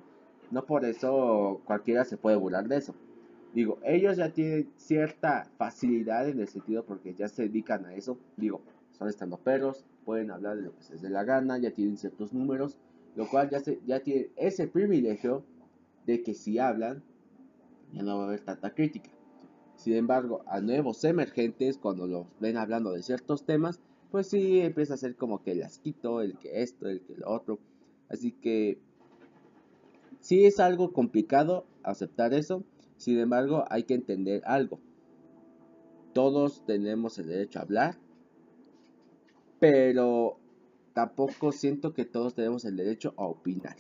no 0.52 0.66
por 0.66 0.86
eso 0.86 1.62
cualquiera 1.66 2.04
se 2.04 2.18
puede 2.18 2.36
burlar 2.36 2.68
de 2.68 2.78
eso. 2.78 2.96
Digo, 3.54 3.78
ellos 3.84 4.18
ya 4.18 4.30
tienen 4.34 4.72
cierta 4.78 5.48
facilidad 5.58 6.28
en 6.28 6.40
el 6.40 6.48
sentido 6.48 6.84
porque 6.84 7.14
ya 7.14 7.28
se 7.28 7.44
dedican 7.44 7.86
a 7.86 7.94
eso. 7.94 8.18
Digo, 8.36 8.62
son 8.98 9.08
estando 9.08 9.38
perros, 9.38 9.86
pueden 10.06 10.32
hablar 10.32 10.58
de 10.58 10.64
lo 10.64 10.76
que 10.76 10.84
se 10.84 10.94
les 10.94 11.04
dé 11.04 11.10
la 11.10 11.24
gana, 11.24 11.60
ya 11.60 11.72
tienen 11.72 11.98
ciertos 11.98 12.34
números, 12.34 12.78
lo 13.16 13.30
cual 13.30 13.50
ya, 13.50 13.60
se, 13.60 13.80
ya 13.86 14.00
tienen 14.00 14.30
ese 14.36 14.68
privilegio 14.68 15.44
de 16.08 16.24
que 16.24 16.34
si 16.34 16.58
hablan, 16.58 17.04
ya 17.94 18.02
no 18.02 18.18
va 18.18 18.24
a 18.24 18.28
haber 18.28 18.42
tanta 18.42 18.72
crítica. 18.72 19.12
Sin 19.84 19.96
embargo, 19.96 20.44
a 20.48 20.62
nuevos 20.62 21.04
emergentes, 21.04 21.78
cuando 21.78 22.08
los 22.08 22.26
ven 22.40 22.56
hablando 22.56 22.94
de 22.94 23.04
ciertos 23.04 23.44
temas, 23.44 23.82
pues 24.12 24.28
sí 24.28 24.62
empieza 24.62 24.94
a 24.94 24.98
ser 24.98 25.18
como 25.18 25.44
que 25.44 25.52
el 25.52 25.62
asquito, 25.62 26.22
el 26.22 26.38
que 26.38 26.62
esto, 26.62 26.88
el 26.88 27.02
que 27.02 27.18
lo 27.18 27.30
otro. 27.30 27.60
Así 28.08 28.32
que 28.32 28.78
sí 30.22 30.46
es 30.46 30.62
algo 30.62 30.94
complicado 30.94 31.66
aceptar 31.84 32.34
eso. 32.34 32.64
Sin 32.96 33.20
embargo, 33.20 33.66
hay 33.70 33.84
que 33.84 33.94
entender 33.94 34.42
algo. 34.46 34.80
Todos 36.14 36.66
tenemos 36.66 37.20
el 37.20 37.28
derecho 37.28 37.60
a 37.60 37.64
hablar, 37.64 37.98
pero 39.60 40.38
tampoco 40.94 41.52
siento 41.52 41.94
que 41.94 42.06
todos 42.06 42.36
tenemos 42.36 42.64
el 42.64 42.78
derecho 42.78 43.14
a 43.18 43.26
opinar. 43.26 43.76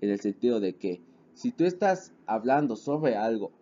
En 0.00 0.10
el 0.10 0.18
sentido 0.18 0.58
de 0.58 0.74
que 0.74 1.00
si 1.34 1.52
tú 1.52 1.64
estás 1.64 2.12
hablando 2.26 2.74
sobre 2.74 3.14
algo 3.14 3.52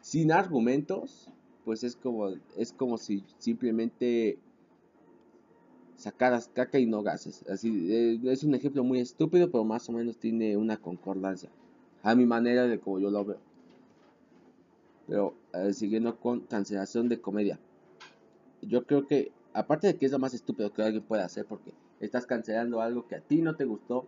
sin 0.00 0.32
argumentos, 0.32 1.30
pues 1.64 1.84
es 1.84 1.96
como, 1.96 2.30
es 2.56 2.72
como 2.72 2.98
si 2.98 3.24
simplemente 3.38 4.38
sacaras 5.96 6.48
caca 6.48 6.78
y 6.78 6.86
no 6.86 7.02
gases. 7.02 7.44
Así, 7.48 7.92
eh, 7.92 8.20
es 8.24 8.44
un 8.44 8.54
ejemplo 8.54 8.84
muy 8.84 9.00
estúpido, 9.00 9.50
pero 9.50 9.64
más 9.64 9.88
o 9.88 9.92
menos 9.92 10.16
tiene 10.16 10.56
una 10.56 10.76
concordancia. 10.76 11.50
A 12.02 12.14
mi 12.14 12.24
manera 12.24 12.66
de 12.66 12.78
como 12.78 13.00
yo 13.00 13.10
lo 13.10 13.24
veo. 13.24 13.38
Pero 15.06 15.34
eh, 15.54 15.72
siguiendo 15.72 16.16
con 16.16 16.40
cancelación 16.40 17.08
de 17.08 17.20
comedia. 17.20 17.58
Yo 18.62 18.84
creo 18.84 19.06
que, 19.06 19.32
aparte 19.52 19.88
de 19.88 19.96
que 19.96 20.06
es 20.06 20.12
lo 20.12 20.18
más 20.18 20.34
estúpido 20.34 20.72
que 20.72 20.82
alguien 20.82 21.02
puede 21.02 21.22
hacer, 21.22 21.46
porque 21.46 21.72
estás 22.00 22.26
cancelando 22.26 22.80
algo 22.80 23.06
que 23.06 23.16
a 23.16 23.20
ti 23.20 23.42
no 23.42 23.56
te 23.56 23.64
gustó, 23.64 24.06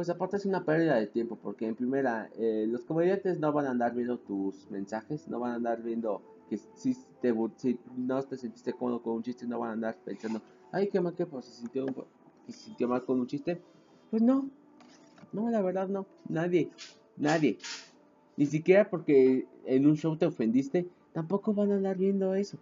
pues 0.00 0.08
aparte 0.08 0.38
es 0.38 0.46
una 0.46 0.64
pérdida 0.64 0.96
de 0.96 1.06
tiempo, 1.08 1.36
porque 1.36 1.66
en 1.66 1.76
primera, 1.76 2.30
eh, 2.38 2.64
los 2.66 2.86
comediantes 2.86 3.38
no 3.38 3.52
van 3.52 3.66
a 3.66 3.70
andar 3.72 3.94
viendo 3.94 4.18
tus 4.18 4.66
mensajes, 4.70 5.28
no 5.28 5.38
van 5.38 5.52
a 5.52 5.54
andar 5.56 5.82
viendo 5.82 6.22
que 6.48 6.56
si, 6.56 6.96
te, 7.20 7.34
si 7.58 7.78
no 7.98 8.22
te 8.22 8.38
sentiste 8.38 8.72
cómodo 8.72 9.02
con 9.02 9.16
un 9.16 9.22
chiste, 9.22 9.46
no 9.46 9.58
van 9.58 9.68
a 9.68 9.72
andar 9.74 9.98
pensando, 10.02 10.40
ay, 10.72 10.88
qué 10.88 11.02
mal 11.02 11.12
que 11.12 11.26
pues, 11.26 11.44
se 11.44 11.52
sintió, 11.52 11.84
se 12.46 12.52
sintió 12.52 12.88
mal 12.88 13.04
con 13.04 13.20
un 13.20 13.26
chiste. 13.26 13.60
Pues 14.10 14.22
no, 14.22 14.48
no, 15.34 15.50
la 15.50 15.60
verdad 15.60 15.86
no, 15.86 16.06
nadie, 16.30 16.70
nadie. 17.18 17.58
Ni 18.38 18.46
siquiera 18.46 18.88
porque 18.88 19.46
en 19.66 19.86
un 19.86 19.98
show 19.98 20.16
te 20.16 20.24
ofendiste, 20.24 20.88
tampoco 21.12 21.52
van 21.52 21.72
a 21.72 21.74
andar 21.74 21.98
viendo 21.98 22.32
eso. 22.34 22.56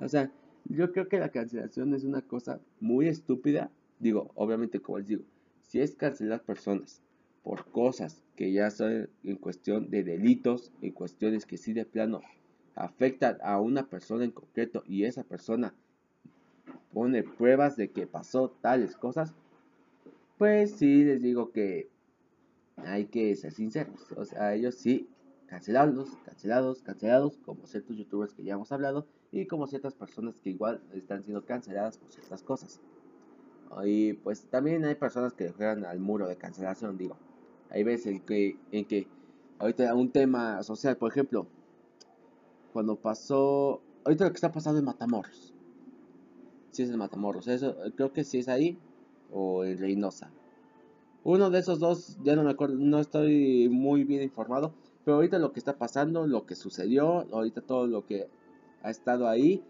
O 0.00 0.08
sea, 0.08 0.32
yo 0.70 0.90
creo 0.90 1.06
que 1.06 1.18
la 1.18 1.28
cancelación 1.28 1.92
es 1.92 2.04
una 2.04 2.22
cosa 2.22 2.60
muy 2.80 3.08
estúpida. 3.08 3.70
Digo, 3.98 4.30
obviamente, 4.34 4.80
como 4.80 4.96
les 4.96 5.08
digo, 5.08 5.22
si 5.66 5.80
es 5.80 5.94
cancelar 5.94 6.42
personas 6.42 7.02
por 7.42 7.70
cosas 7.70 8.22
que 8.34 8.52
ya 8.52 8.70
son 8.70 9.08
en 9.24 9.36
cuestión 9.36 9.90
de 9.90 10.02
delitos, 10.02 10.72
en 10.82 10.92
cuestiones 10.92 11.46
que 11.46 11.58
sí 11.58 11.72
de 11.72 11.84
plano 11.84 12.20
afectan 12.74 13.38
a 13.42 13.60
una 13.60 13.88
persona 13.88 14.24
en 14.24 14.32
concreto 14.32 14.82
y 14.86 15.04
esa 15.04 15.24
persona 15.24 15.74
pone 16.92 17.22
pruebas 17.22 17.76
de 17.76 17.90
que 17.90 18.06
pasó 18.06 18.50
tales 18.60 18.96
cosas, 18.96 19.34
pues 20.38 20.72
sí 20.72 21.04
les 21.04 21.22
digo 21.22 21.52
que 21.52 21.88
hay 22.76 23.06
que 23.06 23.34
ser 23.36 23.52
sinceros. 23.52 24.10
O 24.16 24.24
sea, 24.24 24.54
ellos 24.54 24.74
sí, 24.74 25.08
cancelados, 25.46 26.16
cancelados, 26.24 26.82
cancelados, 26.82 27.38
como 27.38 27.66
ciertos 27.66 27.96
youtubers 27.96 28.34
que 28.34 28.44
ya 28.44 28.54
hemos 28.54 28.72
hablado 28.72 29.06
y 29.32 29.46
como 29.46 29.66
ciertas 29.66 29.94
personas 29.94 30.38
que 30.40 30.50
igual 30.50 30.82
están 30.92 31.22
siendo 31.22 31.44
canceladas 31.44 31.98
por 31.98 32.10
ciertas 32.10 32.42
cosas. 32.42 32.80
Y 33.84 34.14
pues 34.14 34.44
también 34.46 34.84
hay 34.84 34.94
personas 34.94 35.32
que 35.32 35.50
juegan 35.50 35.84
al 35.84 35.98
muro 35.98 36.26
de 36.28 36.36
cancelación, 36.36 36.96
digo. 36.96 37.16
Hay 37.70 37.82
veces 37.82 38.06
en 38.06 38.20
que, 38.20 38.56
en 38.72 38.84
que 38.84 39.06
ahorita 39.58 39.94
un 39.94 40.10
tema 40.10 40.62
social, 40.62 40.96
por 40.96 41.10
ejemplo, 41.10 41.46
cuando 42.72 42.96
pasó, 42.96 43.80
ahorita 44.04 44.24
lo 44.24 44.30
que 44.30 44.36
está 44.36 44.52
pasando 44.52 44.78
en 44.78 44.84
Matamoros. 44.84 45.52
Si 46.70 46.82
es 46.82 46.90
en 46.90 46.98
Matamoros, 46.98 47.48
eso 47.48 47.74
creo 47.96 48.12
que 48.12 48.24
sí 48.24 48.38
es 48.38 48.48
ahí 48.48 48.78
o 49.32 49.64
en 49.64 49.78
Reynosa. 49.78 50.30
Uno 51.24 51.50
de 51.50 51.58
esos 51.58 51.80
dos, 51.80 52.18
ya 52.22 52.36
no 52.36 52.44
me 52.44 52.50
acuerdo, 52.50 52.76
no 52.78 53.00
estoy 53.00 53.68
muy 53.68 54.04
bien 54.04 54.22
informado, 54.22 54.72
pero 55.04 55.16
ahorita 55.16 55.38
lo 55.38 55.52
que 55.52 55.58
está 55.58 55.76
pasando, 55.76 56.26
lo 56.26 56.46
que 56.46 56.54
sucedió, 56.54 57.26
ahorita 57.32 57.62
todo 57.62 57.86
lo 57.86 58.06
que 58.06 58.28
ha 58.82 58.90
estado 58.90 59.28
ahí, 59.28 59.64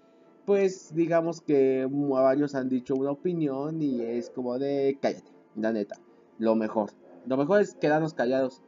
pues 0.47 0.95
digamos 0.95 1.41
que 1.41 1.89
varios 1.91 2.55
han 2.55 2.69
dicho 2.69 2.95
una 2.95 3.11
opinión 3.11 3.83
y 3.83 4.01
es 4.01 4.31
como 4.31 4.59
de 4.59 4.97
cállate, 5.03 5.33
la 5.57 5.73
neta, 5.73 5.99
lo 6.39 6.55
mejor. 6.55 6.93
Lo 7.27 7.37
mejor 7.37 7.61
es 7.61 7.75
quedarnos 7.75 8.15
callados. 8.15 8.63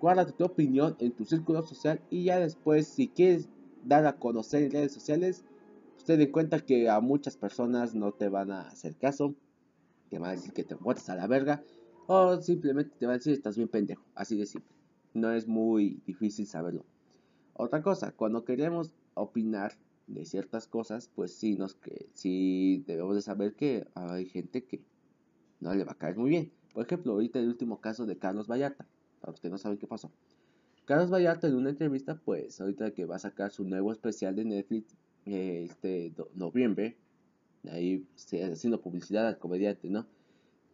Guárdate 0.00 0.32
tu 0.32 0.44
opinión 0.44 0.96
en 0.98 1.12
tu 1.12 1.24
círculo 1.24 1.62
social 1.62 2.02
y 2.10 2.24
ya 2.24 2.40
después 2.40 2.88
si 2.88 3.08
quieres 3.08 3.48
dar 3.84 4.06
a 4.06 4.16
conocer 4.16 4.64
en 4.64 4.72
redes 4.72 4.92
sociales, 4.92 5.44
usted 5.96 6.18
den 6.18 6.32
cuenta 6.32 6.58
que 6.58 6.90
a 6.90 7.00
muchas 7.00 7.36
personas 7.36 7.94
no 7.94 8.10
te 8.12 8.28
van 8.28 8.50
a 8.50 8.62
hacer 8.62 8.96
caso, 8.96 9.34
te 10.08 10.18
van 10.18 10.30
a 10.30 10.32
decir 10.32 10.52
que 10.52 10.64
te 10.64 10.74
muertes 10.74 11.08
a 11.10 11.14
la 11.14 11.28
verga 11.28 11.62
o 12.08 12.40
simplemente 12.40 12.96
te 12.98 13.06
van 13.06 13.14
a 13.14 13.18
decir 13.18 13.34
estás 13.34 13.56
bien 13.56 13.68
pendejo, 13.68 14.02
así 14.16 14.36
de 14.36 14.46
simple. 14.46 14.74
No 15.14 15.30
es 15.30 15.46
muy 15.46 16.00
difícil 16.06 16.46
saberlo. 16.46 16.84
Otra 17.54 17.82
cosa, 17.82 18.10
cuando 18.10 18.44
queremos 18.44 18.90
opinar 19.14 19.74
de 20.10 20.24
ciertas 20.24 20.66
cosas, 20.66 21.10
pues 21.14 21.32
sí, 21.32 21.56
nos 21.56 21.74
que 21.74 22.08
sí 22.14 22.84
debemos 22.86 23.14
de 23.14 23.22
saber 23.22 23.54
que 23.54 23.86
hay 23.94 24.26
gente 24.26 24.64
que 24.64 24.82
no 25.60 25.74
le 25.74 25.84
va 25.84 25.92
a 25.92 25.98
caer 25.98 26.16
muy 26.16 26.30
bien. 26.30 26.52
Por 26.72 26.84
ejemplo, 26.84 27.12
ahorita 27.12 27.38
el 27.38 27.48
último 27.48 27.80
caso 27.80 28.06
de 28.06 28.16
Carlos 28.16 28.48
Vallarta, 28.48 28.86
para 29.20 29.32
los 29.32 29.40
que 29.40 29.50
no 29.50 29.58
saben 29.58 29.78
qué 29.78 29.86
pasó. 29.86 30.10
Carlos 30.84 31.10
Vallarta 31.10 31.46
en 31.46 31.54
una 31.54 31.70
entrevista, 31.70 32.20
pues 32.24 32.60
ahorita 32.60 32.92
que 32.92 33.04
va 33.04 33.16
a 33.16 33.20
sacar 33.20 33.52
su 33.52 33.64
nuevo 33.64 33.92
especial 33.92 34.34
de 34.34 34.44
Netflix 34.44 34.94
eh, 35.26 35.66
este 35.70 36.12
noviembre, 36.34 36.96
ahí 37.70 38.06
haciendo 38.16 38.80
publicidad 38.80 39.28
al 39.28 39.38
comediante, 39.38 39.88
¿no? 39.88 40.06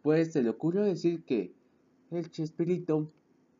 Pues 0.01 0.31
se 0.31 0.41
le 0.41 0.49
ocurrió 0.49 0.83
decir 0.83 1.23
que 1.23 1.53
el 2.11 2.31
Chespirito 2.31 3.11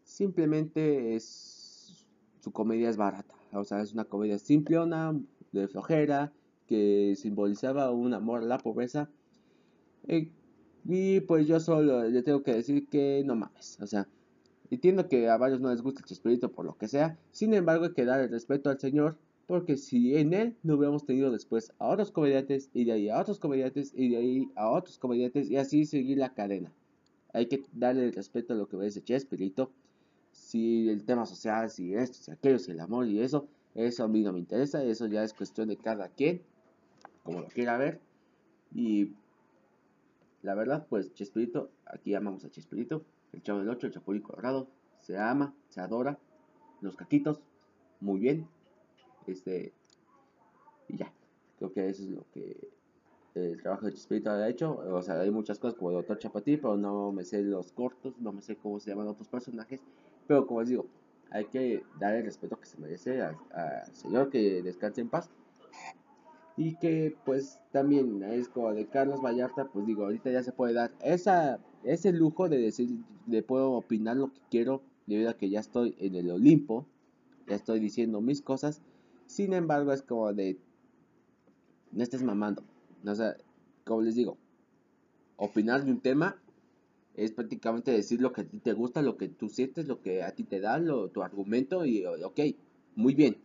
simplemente 0.03 1.15
es 1.15 2.05
su 2.39 2.51
comedia 2.51 2.89
es 2.89 2.98
barata, 2.98 3.36
o 3.51 3.63
sea, 3.65 3.81
es 3.81 3.93
una 3.93 4.05
comedia 4.05 4.39
simplona, 4.39 5.19
de 5.51 5.68
flojera, 5.68 6.34
que 6.68 7.16
simbolizaba 7.16 7.92
un 7.92 8.13
amor 8.13 8.42
a 8.42 8.46
la 8.46 8.58
pobreza. 8.58 9.10
Eh, 10.08 10.32
y 10.86 11.20
pues 11.22 11.48
yo 11.48 11.60
solo 11.60 12.04
le 12.04 12.24
tengo 12.24 12.44
que 12.44 12.54
decir 12.54 12.88
que 12.88 13.24
no 13.25 13.36
mames. 13.36 13.77
O 13.82 13.88
sea, 13.88 14.08
entiendo 14.70 15.08
que 15.10 15.30
a 15.30 15.38
varios 15.38 15.60
no 15.60 15.70
les 15.70 15.82
gusta 15.82 16.01
el 16.01 16.06
Chespirito 16.06 16.51
por 16.51 16.66
lo 16.66 16.77
que 16.77 16.88
sea. 16.88 17.18
Sin 17.32 17.54
embargo, 17.54 17.86
hay 17.86 17.94
que 17.94 18.06
dar 18.06 18.22
el 18.22 18.30
respeto 18.30 18.70
al 18.70 18.80
Señor. 18.80 19.18
Porque 19.48 19.77
si 19.77 20.18
en 20.18 20.34
él 20.34 20.58
no 20.62 20.75
hubiéramos 20.75 21.06
tenido 21.06 21.32
después 21.32 21.72
a 21.80 21.88
otros 21.88 22.12
comediantes, 22.12 22.70
y 22.74 22.84
de 22.84 22.92
ahí 22.92 23.10
a 23.10 23.18
otros 23.18 23.39
comediantes, 23.39 23.94
y 23.96 24.10
de 24.10 24.18
ahí 24.18 24.51
a 24.58 24.70
otros 24.70 25.00
comediantes, 25.00 25.50
y 25.50 25.56
así 25.56 25.86
seguir 25.86 26.18
la 26.18 26.34
cadena. 26.34 26.74
Hay 27.32 27.46
que 27.46 27.63
darle 27.72 28.04
el 28.04 28.13
respeto 28.13 28.54
a 28.54 28.58
lo 28.58 28.68
que 28.68 28.75
dice 28.75 29.01
Chespirito. 29.01 29.72
Si 30.34 30.89
el 30.89 31.06
tema 31.06 31.25
social, 31.25 31.70
si 31.70 31.94
esto, 31.94 32.18
si 32.18 32.32
aquello, 32.32 32.60
si 32.60 32.72
el 32.72 32.80
amor 32.82 33.08
y 33.08 33.22
eso, 33.22 33.48
eso 33.77 34.03
a 34.03 34.07
mí 34.07 34.24
no 34.24 34.34
me 34.34 34.39
interesa, 34.39 34.84
eso 34.84 35.05
ya 35.05 35.24
es 35.24 35.34
cuestión 35.34 35.67
de 35.69 35.77
cada 35.77 36.10
quien, 36.10 36.41
como 37.24 37.41
lo 37.41 37.48
quiera 37.48 37.77
ver. 37.77 38.01
Y 38.74 39.13
la 40.41 40.55
verdad, 40.55 40.88
pues 40.89 41.13
Chespirito, 41.13 41.69
aquí 41.86 42.15
amamos 42.15 42.43
a 42.43 42.50
Chespirito, 42.50 43.05
el 43.34 43.43
Chavo 43.43 43.60
del 43.60 43.69
8, 43.69 43.88
el 43.88 43.93
Chapulín 43.93 44.24
Colorado, 44.24 44.67
se 45.00 45.17
ama, 45.17 45.53
se 45.69 45.79
adora, 45.79 46.17
los 46.81 46.96
caquitos, 46.96 47.39
muy 48.00 48.19
bien. 48.19 48.48
Este, 49.27 49.74
y 50.88 50.98
ya, 50.98 51.13
creo 51.60 51.72
que 51.72 51.88
eso 51.88 52.01
es 52.01 52.10
lo 52.10 52.25
que 52.34 52.69
el 53.36 53.62
trabajo 53.62 53.86
de 53.86 53.93
Chespirito 53.93 54.31
ha 54.31 54.50
hecho. 54.50 54.75
O 54.75 55.03
sea, 55.03 55.19
hay 55.19 55.29
muchas 55.29 55.60
cosas 55.60 55.77
como 55.77 55.91
el 55.91 55.98
Doctor 55.98 56.17
Chapatí, 56.17 56.57
pero 56.57 56.77
no 56.77 57.12
me 57.12 57.24
sé 57.24 57.43
los 57.43 57.72
cortos, 57.74 58.17
no 58.19 58.31
me 58.31 58.41
sé 58.41 58.55
cómo 58.55 58.79
se 58.79 58.89
llaman 58.89 59.07
otros 59.07 59.27
personajes. 59.27 59.84
Pero 60.25 60.48
como 60.48 60.62
les 60.62 60.69
digo, 60.69 60.88
hay 61.31 61.46
que 61.46 61.84
dar 62.00 62.15
el 62.15 62.25
respeto 62.25 62.60
que 62.60 62.65
se 62.65 62.77
merece 62.77 63.22
al, 63.22 63.38
Señor, 63.91 64.29
que 64.29 64.62
descanse 64.62 65.01
en 65.01 65.10
paz. 65.10 65.29
Y 66.55 66.75
que 66.77 67.15
pues 67.24 67.60
también 67.72 68.24
es 68.24 68.50
como 68.50 68.74
de 68.74 68.88
Carlos 68.88 69.22
Vallarta, 69.22 69.65
pues 69.65 69.86
digo, 69.86 70.05
ahorita 70.05 70.31
ya 70.31 70.41
se 70.41 70.51
puede 70.51 70.74
dar 70.74 70.91
esa, 71.01 71.60
ese 71.84 72.12
lujo 72.12 72.50
de 72.50 72.57
decir, 72.57 72.89
de 73.27 73.43
puedo 73.43 73.74
opinar 73.74 74.17
lo 74.17 74.34
que 74.34 74.41
quiero, 74.50 74.81
debido 75.05 75.29
a 75.29 75.38
que 75.38 75.50
ya 75.50 75.60
estoy 75.60 75.96
en 76.00 76.15
el 76.15 76.31
Olimpo, 76.31 76.88
ya 77.48 77.55
estoy 77.55 77.79
diciendo 77.79 78.22
mis 78.22 78.41
cosas. 78.41 78.81
Sin 79.27 79.53
embargo, 79.53 79.93
es 79.93 80.01
como 80.01 80.34
de, 80.34 80.57
no 81.91 82.01
estés 82.01 82.24
mamando. 82.24 82.63
O 83.05 83.15
sea, 83.15 83.36
como 83.86 84.01
les 84.01 84.15
digo, 84.15 84.38
opinar 85.38 85.86
de 85.86 85.91
un 85.91 86.00
tema 86.00 86.38
es 87.18 87.32
prácticamente 87.32 87.92
decir 87.92 88.22
lo 88.22 88.32
que 88.32 88.42
a 88.42 88.46
ti 88.46 88.60
te 88.60 88.74
gusta, 88.74 89.02
lo 89.02 89.18
que 89.18 89.28
tú 89.28 89.50
sientes, 89.50 89.88
lo 89.88 90.02
que 90.02 90.24
a 90.24 90.32
ti 90.32 90.44
te 90.44 90.60
da, 90.60 90.78
lo, 90.78 91.10
tu 91.10 91.24
argumento 91.24 91.84
y 91.84 92.06
ok, 92.06 92.40
muy 92.96 93.16
bien. 93.16 93.38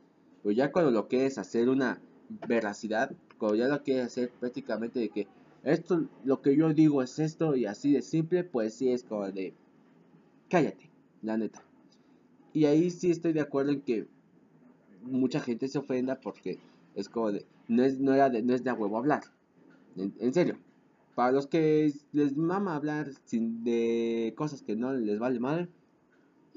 Pero 0.43 0.53
ya 0.53 0.71
cuando 0.71 0.91
lo 0.91 1.09
quieres 1.09 1.39
hacer 1.39 1.71
una 1.71 2.01
veracidad, 2.47 3.13
cuando 3.39 3.57
ya 3.57 3.69
lo 3.69 3.83
quieres 3.83 4.07
hacer 4.07 4.31
prácticamente 4.31 5.01
de 5.01 5.09
que 5.09 5.27
esto, 5.65 6.05
lo 6.23 6.43
que 6.43 6.55
yo 6.55 6.73
digo 6.75 7.03
es 7.03 7.19
esto 7.19 7.57
y 7.57 7.65
así 7.65 7.93
de 7.93 8.03
simple, 8.03 8.45
pues 8.45 8.75
sí 8.75 8.91
es 8.91 9.05
como 9.05 9.31
de 9.31 9.55
cállate, 10.51 10.91
la 11.23 11.39
neta. 11.39 11.65
Y 12.53 12.67
ahí 12.67 12.91
sí 12.91 13.11
estoy 13.11 13.33
de 13.33 13.41
acuerdo 13.41 13.73
en 13.73 13.81
que 13.81 14.07
mucha 15.03 15.41
gente 15.41 15.67
se 15.69 15.79
ofenda 15.79 16.21
porque 16.21 16.59
es 16.95 17.09
como 17.09 17.33
de, 17.33 17.47
no 17.69 17.83
es, 17.85 17.99
no 17.99 18.13
era 18.13 18.29
de, 18.29 18.43
no 18.43 18.55
es 18.55 18.63
de 18.65 18.71
a 18.71 18.75
huevo 18.75 18.99
hablar. 18.99 19.23
en 19.97 20.35
serio, 20.35 20.59
para 21.15 21.33
los 21.33 21.47
que 21.47 21.93
les 22.13 22.37
mama 22.37 22.75
hablar 22.75 23.11
sin 23.25 23.65
de 23.65 24.33
cosas 24.37 24.63
que 24.63 24.77
no 24.77 24.93
les 24.95 25.19
vale 25.19 25.41
mal, 25.41 25.69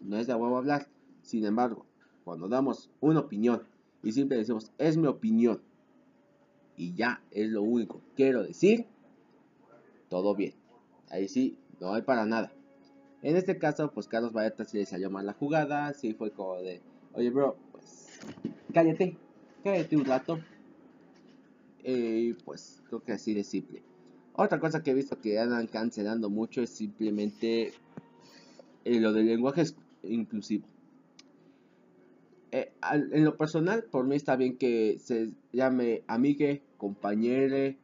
no 0.01 0.17
es 0.17 0.27
de 0.27 0.35
huevo 0.35 0.57
hablar. 0.57 0.87
Sin 1.23 1.45
embargo, 1.45 1.85
cuando 2.23 2.47
damos 2.47 2.89
una 3.01 3.19
opinión 3.19 3.63
y 4.03 4.11
siempre 4.11 4.37
decimos, 4.37 4.71
es 4.77 4.97
mi 4.97 5.07
opinión, 5.07 5.61
y 6.77 6.93
ya 6.93 7.21
es 7.31 7.49
lo 7.49 7.63
único 7.63 7.99
que 7.99 8.15
quiero 8.15 8.43
decir, 8.43 8.85
todo 10.09 10.35
bien. 10.35 10.53
Ahí 11.09 11.27
sí, 11.27 11.57
no 11.79 11.93
hay 11.93 12.01
para 12.01 12.25
nada. 12.25 12.51
En 13.21 13.35
este 13.35 13.57
caso, 13.57 13.91
pues 13.91 14.07
Carlos 14.07 14.33
Vallarta 14.33 14.65
sí 14.65 14.77
le 14.77 14.85
salió 14.85 15.09
mal 15.09 15.25
la 15.25 15.33
jugada, 15.33 15.93
sí 15.93 16.13
fue 16.13 16.31
como 16.31 16.57
de, 16.57 16.81
oye 17.13 17.29
bro, 17.29 17.55
pues 17.71 18.19
cállate, 18.73 19.17
cállate 19.63 19.97
un 19.97 20.05
rato. 20.05 20.39
Y 21.83 22.33
pues 22.33 22.83
creo 22.87 23.03
que 23.03 23.13
así 23.13 23.33
de 23.33 23.43
simple. 23.43 23.83
Otra 24.37 24.59
cosa 24.59 24.83
que 24.83 24.91
he 24.91 24.93
visto 24.93 25.19
que 25.21 25.39
andan 25.39 25.67
cancelando 25.67 26.29
mucho 26.29 26.61
es 26.61 26.69
simplemente 26.69 27.73
eh, 28.83 28.99
lo 28.99 29.13
del 29.13 29.27
lenguaje 29.27 29.63
inclusivo. 30.03 30.67
Eh, 32.51 32.73
en 32.91 33.23
lo 33.23 33.37
personal, 33.37 33.85
por 33.85 34.05
mí 34.05 34.17
está 34.17 34.35
bien 34.35 34.57
que 34.57 34.99
se 34.99 35.31
llame 35.53 36.03
amigue, 36.07 36.63
compañere 36.77 37.77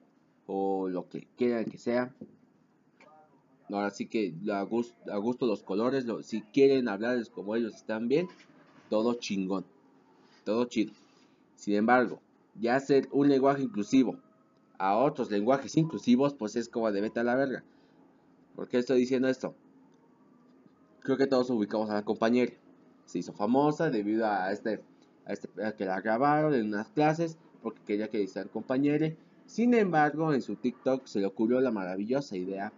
o 0.46 0.89
lo 0.89 1.08
que 1.08 1.25
quieran 1.38 1.65
que 1.65 1.77
sea. 1.77 2.13
Ahora 3.70 3.89
sí 3.91 4.08
que 4.08 4.34
a 4.51 4.62
gusto, 4.63 5.10
a 5.10 5.17
gusto 5.17 5.46
los 5.46 5.63
colores, 5.63 6.05
si 6.24 6.41
quieren 6.41 6.89
hablarles 6.89 7.29
como 7.29 7.55
ellos 7.55 7.75
están 7.75 8.10
bien, 8.10 8.27
todo 8.89 9.13
chingón, 9.13 9.63
todo 10.43 10.65
chido. 10.65 10.91
Sin 11.55 11.75
embargo, 11.75 12.20
ya 12.60 12.75
hacer 12.75 13.08
un 13.13 13.29
lenguaje 13.29 13.63
inclusivo 13.63 14.17
a 14.82 14.98
otros 14.98 15.30
lenguajes 15.30 15.78
inclusivos, 15.78 16.34
pues 16.34 16.56
es 16.56 16.68
como 16.68 16.92
de 16.92 17.02
vete 17.02 17.20
a 17.20 17.24
la 17.24 17.36
verga. 17.36 17.64
¿Por 18.56 18.68
qué 18.68 18.80
estoy 18.80 18.98
diciendo 19.00 19.28
esto? 19.28 19.54
Creo 21.02 21.18
que 21.18 21.28
todos 21.28 21.52
ubicamos 21.52 21.92
a 21.92 21.94
la 21.94 22.04
compañera. 22.04 22.52
Se 23.06 23.20
hizo 23.20 23.32
famosa 23.32 23.92
debido 23.92 24.26
a 24.26 24.52
este, 24.52 24.82
a 25.26 25.34
este 25.34 25.50
que 25.78 25.86
la 25.86 26.02
grabaron 26.02 26.56
en 26.56 26.68
unas 26.68 26.90
clases 26.90 27.38
porque 27.62 27.82
quería 27.86 28.10
que 28.10 28.24
hicieran 28.24 28.50
compañere. 28.50 29.18
Sin 29.46 29.76
embargo, 29.76 30.34
en 30.34 30.42
su 30.42 30.56
TikTok 30.56 31.06
se 31.06 31.20
le 31.20 31.28
ocurrió 31.28 31.62
la 31.62 31.70
maravillosa 31.70 32.36
idea 32.36 32.74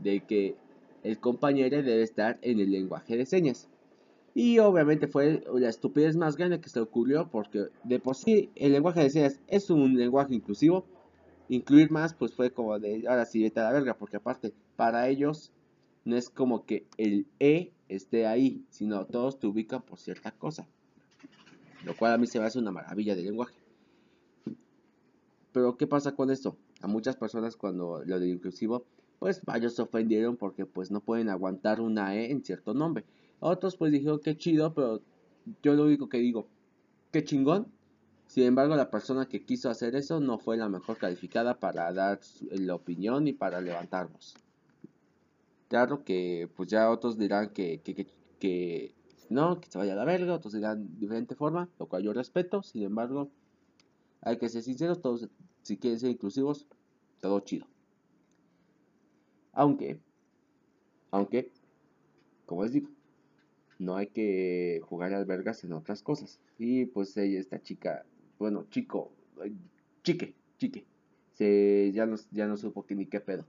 de 0.00 0.20
que 0.20 0.54
el 1.02 1.18
compañero 1.18 1.82
debe 1.82 2.02
estar 2.02 2.38
en 2.42 2.60
el 2.60 2.70
lenguaje 2.70 3.16
de 3.16 3.26
señas. 3.26 3.68
Y 4.32 4.60
obviamente 4.60 5.08
fue 5.08 5.42
la 5.52 5.68
estupidez 5.68 6.16
más 6.16 6.36
grande 6.36 6.60
que 6.60 6.68
se 6.68 6.78
ocurrió 6.78 7.28
porque 7.28 7.66
de 7.82 7.98
por 7.98 8.14
sí 8.14 8.50
el 8.54 8.72
lenguaje 8.72 9.00
de 9.00 9.10
señas 9.10 9.40
es 9.48 9.70
un 9.70 9.96
lenguaje 9.96 10.36
inclusivo. 10.36 10.84
Incluir 11.48 11.90
más 11.90 12.14
pues 12.14 12.34
fue 12.34 12.52
como 12.52 12.78
de 12.78 13.04
ahora 13.08 13.24
sí 13.24 13.42
vete 13.42 13.60
a 13.60 13.64
la 13.64 13.72
verga 13.72 13.94
porque 13.94 14.18
aparte 14.18 14.52
para 14.76 15.08
ellos 15.08 15.50
no 16.04 16.16
es 16.16 16.30
como 16.30 16.64
que 16.64 16.86
el 16.96 17.26
E 17.38 17.72
esté 17.88 18.26
ahí, 18.26 18.64
sino 18.70 19.06
todos 19.06 19.38
te 19.38 19.46
ubican 19.46 19.82
por 19.82 19.98
cierta 19.98 20.30
cosa. 20.30 20.66
Lo 21.84 21.96
cual 21.96 22.12
a 22.12 22.18
mí 22.18 22.26
se 22.26 22.38
me 22.38 22.46
hace 22.46 22.58
una 22.58 22.72
maravilla 22.72 23.14
del 23.14 23.26
lenguaje. 23.26 23.54
Pero 25.52 25.76
¿qué 25.76 25.86
pasa 25.86 26.14
con 26.14 26.30
esto? 26.30 26.56
A 26.80 26.86
muchas 26.86 27.16
personas 27.16 27.56
cuando 27.56 28.02
lo 28.04 28.20
de 28.20 28.28
inclusivo, 28.28 28.84
pues 29.18 29.42
varios 29.44 29.74
se 29.74 29.82
ofendieron 29.82 30.36
porque 30.36 30.66
pues 30.66 30.90
no 30.90 31.00
pueden 31.00 31.28
aguantar 31.28 31.80
una 31.80 32.14
E 32.16 32.30
en 32.30 32.44
cierto 32.44 32.74
nombre. 32.74 33.04
Otros 33.40 33.76
pues 33.76 33.92
dijeron 33.92 34.20
que 34.20 34.36
chido, 34.36 34.74
pero 34.74 35.00
yo 35.62 35.74
lo 35.74 35.84
único 35.84 36.08
que 36.08 36.18
digo, 36.18 36.48
qué 37.10 37.24
chingón. 37.24 37.66
Sin 38.28 38.44
embargo, 38.44 38.76
la 38.76 38.90
persona 38.90 39.26
que 39.26 39.44
quiso 39.44 39.70
hacer 39.70 39.96
eso 39.96 40.20
no 40.20 40.38
fue 40.38 40.56
la 40.56 40.68
mejor 40.68 40.98
calificada 40.98 41.58
para 41.58 41.92
dar 41.92 42.20
la 42.50 42.74
opinión 42.74 43.26
y 43.26 43.32
para 43.32 43.60
levantarnos. 43.60 44.36
Claro 45.68 46.04
que 46.04 46.48
pues 46.54 46.68
ya 46.68 46.90
otros 46.90 47.18
dirán 47.18 47.50
que, 47.50 47.80
que, 47.80 48.06
que, 48.38 48.94
no, 49.30 49.60
que 49.60 49.70
se 49.70 49.78
vaya 49.78 49.94
a 49.94 49.96
la 49.96 50.04
verga, 50.04 50.34
otros 50.34 50.52
dirán 50.52 50.86
de 50.94 51.00
diferente 51.00 51.34
forma, 51.34 51.68
lo 51.78 51.86
cual 51.86 52.02
yo 52.02 52.12
respeto. 52.12 52.62
Sin 52.62 52.82
embargo, 52.82 53.30
hay 54.20 54.38
que 54.38 54.48
ser 54.50 54.62
sinceros, 54.62 55.00
todos 55.00 55.28
si 55.62 55.78
quieren 55.78 55.98
ser 55.98 56.10
inclusivos, 56.10 56.66
todo 57.20 57.40
chido. 57.40 57.66
Aunque, 59.52 60.00
aunque, 61.10 61.50
como 62.46 62.62
les 62.62 62.72
digo, 62.72 62.88
no 63.78 63.96
hay 63.96 64.08
que 64.08 64.80
jugar 64.84 65.14
al 65.14 65.24
vergas 65.24 65.64
en 65.64 65.72
otras 65.72 66.02
cosas. 66.02 66.40
Y 66.58 66.86
pues 66.86 67.16
esta 67.16 67.62
chica, 67.62 68.04
bueno, 68.38 68.66
chico, 68.70 69.10
chique, 70.02 70.34
chique, 70.58 70.84
se, 71.32 71.92
ya, 71.92 72.06
no, 72.06 72.16
ya 72.30 72.46
no 72.46 72.56
supo 72.56 72.86
que 72.86 72.94
ni 72.94 73.06
qué 73.06 73.20
pedo. 73.20 73.44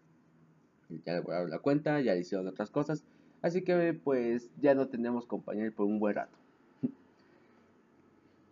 Ya 1.06 1.14
le 1.14 1.22
dar 1.22 1.50
la 1.50 1.60
cuenta, 1.60 2.02
ya 2.02 2.14
le 2.14 2.22
hicieron 2.22 2.48
otras 2.48 2.72
cosas. 2.72 3.04
Así 3.42 3.62
que 3.62 3.94
pues 3.94 4.50
ya 4.60 4.74
no 4.76 4.88
tenemos 4.88 5.26
compañero 5.26 5.72
por 5.74 5.86
un 5.86 6.00
buen 6.00 6.16
rato. 6.16 6.38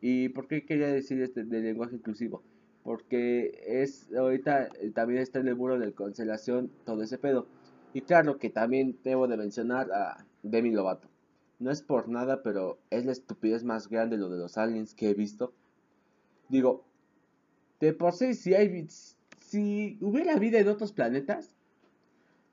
¿Y 0.02 0.30
por 0.30 0.48
qué 0.48 0.66
quería 0.66 0.88
decir 0.88 1.22
este 1.22 1.44
de 1.44 1.60
lenguaje 1.60 1.96
inclusivo? 1.96 2.44
Porque 2.84 3.64
es 3.66 4.14
ahorita 4.14 4.70
eh, 4.80 4.92
también 4.94 5.22
está 5.22 5.40
en 5.40 5.48
el 5.48 5.56
muro 5.56 5.78
de 5.78 5.92
cancelación 5.94 6.72
todo 6.86 7.04
ese 7.04 7.18
pedo. 7.18 7.48
Y 7.94 8.02
claro 8.02 8.38
que 8.38 8.50
también 8.50 8.98
debo 9.04 9.28
de 9.28 9.38
mencionar 9.38 9.92
a 9.92 10.26
Demi 10.44 10.72
Lovato. 10.72 11.08
No 11.60 11.72
es 11.72 11.82
por 11.82 12.08
nada, 12.08 12.44
pero 12.44 12.78
es 12.92 13.06
la 13.06 13.12
estupidez 13.12 13.64
más 13.64 13.90
grande 13.90 14.18
lo 14.18 14.30
de 14.30 14.38
los 14.38 14.58
aliens 14.58 14.94
que 14.94 15.10
he 15.10 15.14
visto. 15.16 15.54
Digo, 16.50 16.86
de 17.80 17.94
por 17.94 18.14
sí, 18.14 18.34
si 18.34 18.54
hay. 18.54 18.88
Si 19.40 19.98
hubiera 20.02 20.38
vida 20.38 20.60
en 20.60 20.68
otros 20.68 20.92
planetas, 20.92 21.56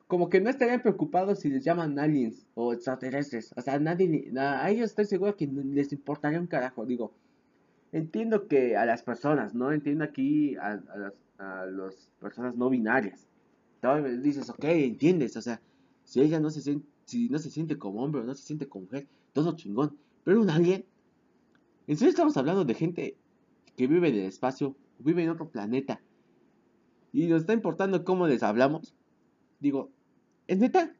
como 0.06 0.28
que 0.28 0.40
no 0.40 0.48
estarían 0.48 0.80
preocupados 0.80 1.40
si 1.40 1.48
les 1.48 1.64
llaman 1.64 1.98
aliens 1.98 2.46
o 2.54 2.72
extraterrestres. 2.72 3.52
O 3.56 3.62
sea, 3.62 3.78
nadie. 3.78 4.32
A 4.38 4.70
ellos 4.70 4.90
estoy 4.90 5.06
seguro 5.06 5.36
que 5.36 5.46
les 5.46 5.92
importaría 5.92 6.40
un 6.40 6.46
carajo. 6.46 6.86
Digo, 6.86 7.12
entiendo 7.92 8.46
que 8.46 8.76
a 8.76 8.84
las 8.84 9.02
personas, 9.02 9.54
¿no? 9.54 9.72
Entiendo 9.72 10.04
aquí 10.04 10.56
a, 10.56 10.80
las 10.96 11.14
a 11.38 11.66
las 11.66 12.10
personas 12.20 12.56
no 12.56 12.70
binarias. 12.70 13.26
Entonces 13.76 14.22
dices, 14.22 14.48
ok, 14.50 14.64
entiendes. 14.64 15.36
O 15.36 15.42
sea, 15.42 15.60
si 16.04 16.20
ella 16.20 16.38
no 16.38 16.50
se 16.50 16.60
siente 16.60 16.86
si 17.04 17.28
no 17.28 17.38
se 17.38 17.50
siente 17.50 17.78
como 17.78 18.02
hombre 18.02 18.22
o 18.22 18.24
no 18.24 18.34
se 18.34 18.42
siente 18.42 18.68
como 18.68 18.84
mujer, 18.84 19.06
todo 19.32 19.56
chingón. 19.56 19.96
Pero 20.24 20.40
un 20.40 20.50
alien, 20.50 20.84
en 21.86 21.96
serio 21.96 22.10
estamos 22.10 22.36
hablando 22.36 22.64
de 22.64 22.74
gente 22.74 23.16
que 23.76 23.86
vive 23.86 24.08
en 24.08 24.14
el 24.16 24.24
espacio, 24.24 24.76
vive 24.98 25.22
en 25.22 25.30
otro 25.30 25.48
planeta. 25.48 26.00
Y 27.12 27.26
nos 27.26 27.42
está 27.42 27.52
importando 27.52 28.04
cómo 28.04 28.26
les 28.26 28.42
hablamos. 28.42 28.94
Digo, 29.60 29.90
¿es 30.46 30.58
neta? 30.58 30.94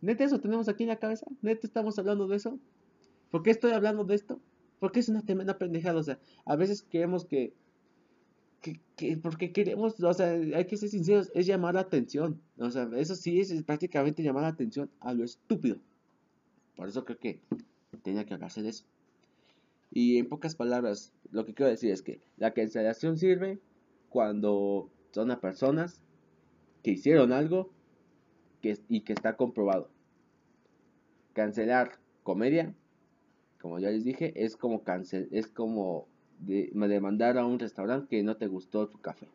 ¿Neta 0.00 0.24
eso 0.24 0.40
tenemos 0.40 0.68
aquí 0.68 0.84
en 0.84 0.88
la 0.88 0.98
cabeza? 0.98 1.26
¿Neta 1.42 1.66
estamos 1.66 1.98
hablando 1.98 2.26
de 2.26 2.36
eso? 2.36 2.58
¿Por 3.30 3.42
qué 3.42 3.50
estoy 3.50 3.72
hablando 3.72 4.04
de 4.04 4.14
esto? 4.14 4.40
Porque 4.78 5.00
es 5.00 5.08
una 5.08 5.22
tremenda 5.22 5.58
pendejada. 5.58 6.00
O 6.00 6.02
sea, 6.02 6.18
a 6.44 6.56
veces 6.56 6.84
creemos 6.88 7.24
que 7.24 7.54
que, 8.60 9.16
porque 9.16 9.52
queremos, 9.52 9.98
o 10.00 10.14
sea, 10.14 10.32
hay 10.32 10.66
que 10.66 10.76
ser 10.76 10.88
sinceros, 10.88 11.30
es 11.34 11.46
llamar 11.46 11.74
la 11.74 11.80
atención. 11.80 12.40
O 12.58 12.70
sea, 12.70 12.88
eso 12.96 13.14
sí 13.14 13.40
es, 13.40 13.62
prácticamente 13.62 14.22
llamar 14.22 14.42
la 14.42 14.48
atención 14.48 14.90
a 15.00 15.14
lo 15.14 15.24
estúpido. 15.24 15.78
Por 16.76 16.88
eso 16.88 17.04
creo 17.04 17.18
que 17.18 17.40
tenía 18.02 18.24
que 18.24 18.34
hablarse 18.34 18.62
de 18.62 18.70
eso. 18.70 18.84
Y 19.90 20.18
en 20.18 20.28
pocas 20.28 20.54
palabras, 20.54 21.12
lo 21.32 21.44
que 21.44 21.54
quiero 21.54 21.70
decir 21.70 21.90
es 21.90 22.02
que 22.02 22.20
la 22.36 22.52
cancelación 22.52 23.16
sirve 23.16 23.58
cuando 24.08 24.90
son 25.10 25.30
a 25.30 25.40
personas 25.40 26.02
que 26.82 26.92
hicieron 26.92 27.32
algo 27.32 27.70
que, 28.62 28.78
y 28.88 29.00
que 29.00 29.12
está 29.12 29.36
comprobado. 29.36 29.90
Cancelar 31.32 31.98
comedia, 32.22 32.74
como 33.60 33.78
ya 33.78 33.90
les 33.90 34.04
dije, 34.04 34.32
es 34.36 34.56
como 34.56 34.82
cancel, 34.82 35.28
es 35.32 35.46
como 35.48 36.06
de, 36.40 37.00
mandar 37.00 37.38
a 37.38 37.44
un 37.44 37.58
restaurante 37.58 38.08
que 38.08 38.22
no 38.22 38.36
te 38.36 38.46
gustó 38.46 38.88
tu 38.88 38.98
café. 38.98 39.26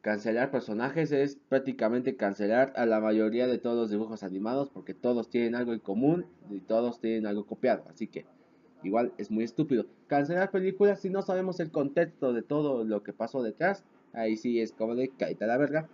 Cancelar 0.00 0.50
personajes 0.50 1.12
es 1.12 1.36
prácticamente 1.48 2.16
cancelar 2.16 2.72
a 2.76 2.84
la 2.84 3.00
mayoría 3.00 3.46
de 3.46 3.58
todos 3.58 3.76
los 3.76 3.90
dibujos 3.90 4.22
animados 4.22 4.68
porque 4.68 4.92
todos 4.92 5.30
tienen 5.30 5.54
algo 5.54 5.72
en 5.72 5.78
común 5.78 6.26
y 6.50 6.60
todos 6.60 7.00
tienen 7.00 7.26
algo 7.26 7.46
copiado. 7.46 7.84
Así 7.88 8.06
que 8.06 8.26
igual 8.84 9.12
es 9.18 9.30
muy 9.30 9.44
estúpido. 9.44 9.86
Cancelar 10.06 10.50
películas 10.50 11.00
si 11.00 11.10
no 11.10 11.22
sabemos 11.22 11.60
el 11.60 11.70
contexto 11.70 12.32
de 12.32 12.42
todo 12.42 12.84
lo 12.84 13.02
que 13.02 13.12
pasó 13.12 13.42
detrás. 13.42 13.84
Ahí 14.12 14.36
sí 14.36 14.60
es 14.60 14.72
como 14.72 14.94
de 14.94 15.08
caída 15.08 15.46
la 15.46 15.56
verga. 15.56 15.88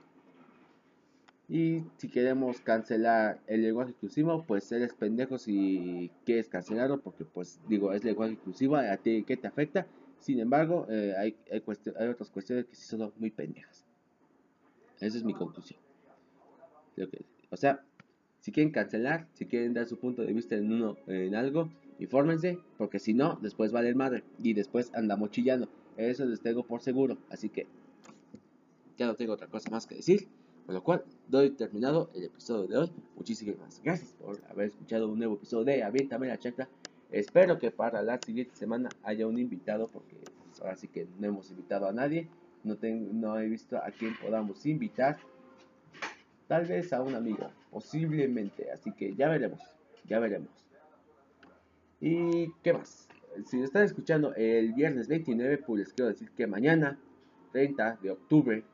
Y 1.48 1.82
si 1.96 2.08
queremos 2.08 2.60
cancelar 2.60 3.40
el 3.48 3.62
lenguaje 3.62 3.90
exclusivo, 3.90 4.44
pues 4.46 4.70
eres 4.70 4.94
pendejo 4.94 5.36
si 5.36 6.10
quieres 6.24 6.48
cancelarlo, 6.48 7.00
porque 7.00 7.24
pues 7.24 7.58
digo, 7.68 7.92
es 7.92 8.04
lenguaje 8.04 8.34
exclusivo, 8.34 8.76
a 8.76 8.96
ti 8.98 9.24
que 9.24 9.36
te 9.36 9.48
afecta. 9.48 9.86
Sin 10.20 10.38
embargo, 10.38 10.86
eh, 10.88 11.14
hay, 11.18 11.36
hay, 11.50 11.64
hay, 11.98 12.08
otras 12.08 12.30
cuestiones 12.30 12.66
que 12.66 12.76
sí 12.76 12.84
son 12.84 13.12
muy 13.18 13.30
pendejas. 13.30 13.84
Esa 15.00 15.16
es 15.16 15.24
mi 15.24 15.34
conclusión. 15.34 15.80
o 17.50 17.56
sea, 17.56 17.82
si 18.40 18.52
quieren 18.52 18.72
cancelar, 18.72 19.26
si 19.34 19.46
quieren 19.46 19.74
dar 19.74 19.86
su 19.86 19.98
punto 19.98 20.22
de 20.22 20.32
vista 20.32 20.54
en 20.54 20.72
uno 20.72 20.96
en 21.06 21.34
algo, 21.34 21.70
infórmense, 22.00 22.58
porque 22.78 22.98
si 22.98 23.14
no, 23.14 23.38
después 23.40 23.72
vale 23.72 23.88
el 23.88 23.94
madre 23.94 24.24
y 24.42 24.54
después 24.54 24.90
andamos 24.94 25.30
chillando. 25.30 25.68
Eso 25.96 26.24
les 26.24 26.40
tengo 26.40 26.64
por 26.64 26.80
seguro. 26.80 27.18
Así 27.28 27.50
que 27.50 27.66
ya 28.96 29.06
no 29.06 29.14
tengo 29.14 29.34
otra 29.34 29.46
cosa 29.46 29.70
más 29.70 29.86
que 29.86 29.96
decir. 29.96 30.26
Con 30.66 30.74
lo 30.74 30.82
cual, 30.82 31.04
doy 31.28 31.50
terminado 31.50 32.10
el 32.14 32.24
episodio 32.24 32.66
de 32.68 32.76
hoy. 32.78 32.92
Muchísimas 33.16 33.80
gracias 33.82 34.12
por 34.12 34.40
haber 34.48 34.68
escuchado 34.68 35.08
un 35.08 35.18
nuevo 35.18 35.34
episodio 35.34 35.64
de 35.64 35.82
Aviéntame 35.82 36.28
la 36.28 36.38
Chacra. 36.38 36.68
Espero 37.10 37.58
que 37.58 37.70
para 37.70 38.02
la 38.02 38.18
siguiente 38.18 38.54
semana 38.54 38.88
haya 39.02 39.26
un 39.26 39.38
invitado, 39.38 39.88
porque 39.88 40.16
ahora 40.60 40.76
sí 40.76 40.86
que 40.88 41.08
no 41.18 41.26
hemos 41.26 41.50
invitado 41.50 41.88
a 41.88 41.92
nadie. 41.92 42.28
No, 42.62 42.76
tengo, 42.76 43.12
no 43.12 43.38
he 43.38 43.48
visto 43.48 43.78
a 43.78 43.90
quién 43.90 44.14
podamos 44.22 44.64
invitar. 44.64 45.18
Tal 46.46 46.66
vez 46.66 46.92
a 46.92 47.02
un 47.02 47.14
amigo, 47.14 47.50
posiblemente. 47.70 48.70
Así 48.70 48.92
que 48.92 49.14
ya 49.14 49.28
veremos, 49.28 49.60
ya 50.06 50.18
veremos. 50.18 50.69
¿Y 52.00 52.52
qué 52.62 52.72
más? 52.72 53.08
Si 53.44 53.60
están 53.60 53.84
escuchando 53.84 54.34
el 54.34 54.72
viernes 54.72 55.06
29, 55.06 55.58
pues 55.58 55.92
quiero 55.92 56.10
decir 56.10 56.30
que 56.30 56.46
mañana, 56.46 56.98
30 57.52 57.98
de 58.02 58.10
octubre, 58.10 58.64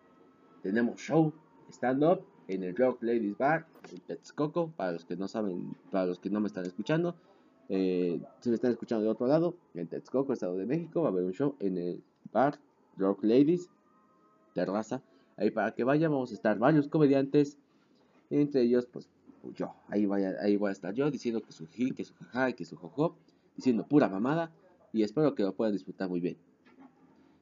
tenemos 0.62 1.00
show 1.00 1.32
stand-up 1.68 2.24
en 2.46 2.62
el 2.62 2.76
Rock 2.76 3.02
Ladies 3.02 3.36
Bar 3.36 3.66
en 3.90 4.00
Texcoco, 4.00 4.70
para 4.76 4.92
los 4.92 5.04
que 5.04 5.16
no 5.16 5.26
saben, 5.26 5.76
para 5.90 6.06
los 6.06 6.20
que 6.20 6.30
no 6.30 6.40
me 6.40 6.46
están 6.46 6.66
escuchando. 6.66 7.16
Eh, 7.68 8.20
si 8.40 8.48
me 8.48 8.54
están 8.54 8.70
escuchando 8.70 9.04
de 9.04 9.10
otro 9.10 9.26
lado, 9.26 9.56
en 9.74 9.88
Texcoco, 9.88 10.32
Estado 10.32 10.56
de 10.56 10.66
México, 10.66 11.02
va 11.02 11.08
a 11.08 11.12
haber 11.12 11.24
un 11.24 11.32
show 11.32 11.56
en 11.58 11.78
el 11.78 12.02
bar 12.32 12.60
Rock 12.96 13.24
Ladies, 13.24 13.68
terraza. 14.54 15.02
Ahí 15.36 15.50
para 15.50 15.72
que 15.72 15.82
vayan, 15.82 16.12
vamos 16.12 16.30
a 16.30 16.34
estar 16.34 16.58
varios 16.58 16.86
comediantes, 16.86 17.58
entre 18.30 18.62
ellos, 18.62 18.86
pues 18.86 19.08
yo. 19.54 19.74
Ahí, 19.88 20.06
vaya, 20.06 20.34
ahí 20.40 20.56
voy 20.56 20.70
a 20.70 20.72
estar 20.72 20.94
yo 20.94 21.10
diciendo 21.10 21.42
que 21.42 21.52
su 21.52 21.66
ji, 21.66 21.92
que 21.92 22.04
su 22.04 22.14
jaja 22.14 22.52
que 22.52 22.64
su 22.64 22.76
jojo, 22.76 23.16
diciendo 23.56 23.86
pura 23.86 24.08
mamada. 24.08 24.52
Y 24.92 25.02
espero 25.02 25.34
que 25.34 25.42
lo 25.42 25.54
puedan 25.54 25.74
disfrutar 25.74 26.08
muy 26.08 26.20
bien. 26.20 26.36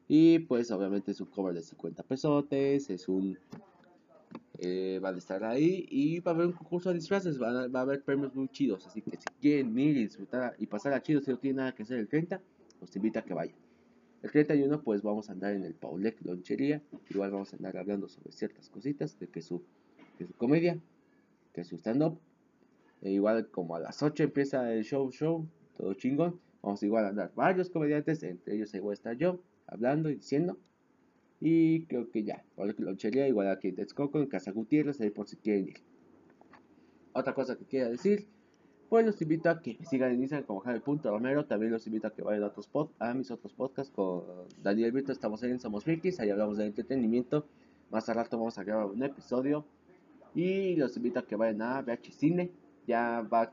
Y 0.07 0.39
pues 0.39 0.71
obviamente 0.71 1.11
es 1.11 1.21
un 1.21 1.27
cover 1.27 1.53
de 1.53 1.61
50 1.61 2.03
pesotes, 2.03 2.89
es 2.89 3.07
un 3.07 3.37
eh, 4.59 4.99
van 5.01 5.15
a 5.15 5.17
estar 5.17 5.43
ahí 5.43 5.85
y 5.89 6.19
va 6.21 6.31
a 6.31 6.35
haber 6.35 6.47
un 6.47 6.53
concurso 6.53 6.89
de 6.89 6.95
disfraces, 6.95 7.41
va 7.41 7.63
a, 7.63 7.81
haber 7.81 8.03
premios 8.03 8.33
muy 8.35 8.47
chidos, 8.47 8.87
así 8.87 9.01
que 9.01 9.11
si 9.11 9.25
quieren 9.41 9.77
ir 9.77 9.97
y 9.97 10.03
disfrutar 10.03 10.55
y 10.57 10.65
pasar 10.67 10.93
a 10.93 11.01
chido 11.01 11.19
si 11.21 11.31
no 11.31 11.37
tienen 11.37 11.57
nada 11.57 11.75
que 11.75 11.83
hacer 11.83 11.99
el 11.99 12.07
30, 12.07 12.39
los 12.79 12.95
invito 12.95 13.19
a 13.19 13.23
que 13.23 13.33
vayan. 13.33 13.55
El 14.23 14.31
31 14.31 14.81
pues 14.81 15.01
vamos 15.01 15.29
a 15.29 15.33
andar 15.33 15.53
en 15.53 15.65
el 15.65 15.73
Paulec 15.73 16.23
Lonchería, 16.23 16.81
igual 17.09 17.31
vamos 17.31 17.53
a 17.53 17.57
andar 17.57 17.77
hablando 17.77 18.07
sobre 18.07 18.31
ciertas 18.31 18.69
cositas 18.69 19.19
de 19.19 19.27
que 19.27 19.41
su, 19.41 19.61
de 20.19 20.25
su 20.25 20.33
comedia 20.33 20.79
que 21.55 21.61
es 21.61 21.67
su 21.67 21.77
stand-up. 21.77 22.19
E 23.01 23.11
igual 23.11 23.49
como 23.49 23.75
a 23.75 23.79
las 23.79 24.03
8 24.03 24.23
empieza 24.23 24.71
el 24.73 24.83
show, 24.83 25.09
show, 25.11 25.47
todo 25.77 25.93
chingón. 25.93 26.39
Vamos 26.61 26.83
igual 26.83 27.05
a 27.05 27.09
andar 27.09 27.31
varios 27.35 27.69
comediantes, 27.69 28.21
entre 28.23 28.55
ellos 28.55 28.73
igual 28.73 28.93
está 28.93 29.13
yo, 29.13 29.39
hablando 29.67 30.09
y 30.09 30.15
diciendo. 30.15 30.57
Y 31.39 31.85
creo 31.85 32.09
que 32.11 32.23
ya, 32.23 32.43
lonchería, 32.77 33.27
igual 33.27 33.49
aquí 33.49 33.69
en 33.69 33.75
Texcoco, 33.75 34.19
en 34.19 34.27
Casa 34.27 34.51
Gutiérrez, 34.51 34.99
ahí 34.99 35.11
por 35.11 35.27
si 35.27 35.37
quieren 35.37 35.69
ir. 35.69 35.81
Otra 37.13 37.33
cosa 37.33 37.55
que 37.55 37.65
quiero 37.65 37.91
decir, 37.91 38.27
pues 38.89 39.05
los 39.05 39.21
invito 39.21 39.49
a 39.49 39.61
que 39.61 39.77
me 39.79 39.85
sigan 39.85 40.11
en 40.11 40.21
Instagram 40.21 40.45
como 40.45 40.59
Javi.romero. 40.61 41.45
También 41.45 41.71
los 41.71 41.85
invito 41.87 42.07
a 42.07 42.13
que 42.13 42.23
vayan 42.23 42.43
a, 42.43 42.47
otros 42.47 42.67
pod, 42.67 42.89
a 42.99 43.13
mis 43.13 43.31
otros 43.31 43.53
podcasts 43.53 43.93
con 43.93 44.23
Daniel 44.61 44.91
Vito. 44.91 45.11
Estamos 45.11 45.43
en 45.43 45.59
Somos 45.59 45.83
Frikis, 45.83 46.19
ahí 46.19 46.29
hablamos 46.29 46.57
de 46.57 46.65
entretenimiento. 46.65 47.47
Más 47.91 48.09
al 48.09 48.15
rato 48.15 48.37
vamos 48.37 48.57
a 48.57 48.63
grabar 48.63 48.87
un 48.87 49.03
episodio. 49.03 49.65
Y 50.35 50.75
los 50.75 50.97
invito 50.97 51.19
a 51.19 51.25
que 51.25 51.37
vayan 51.37 51.61
a 51.61 51.81
VH 51.81 52.11
Cine. 52.11 52.51
Ya 52.85 53.21
va, 53.21 53.51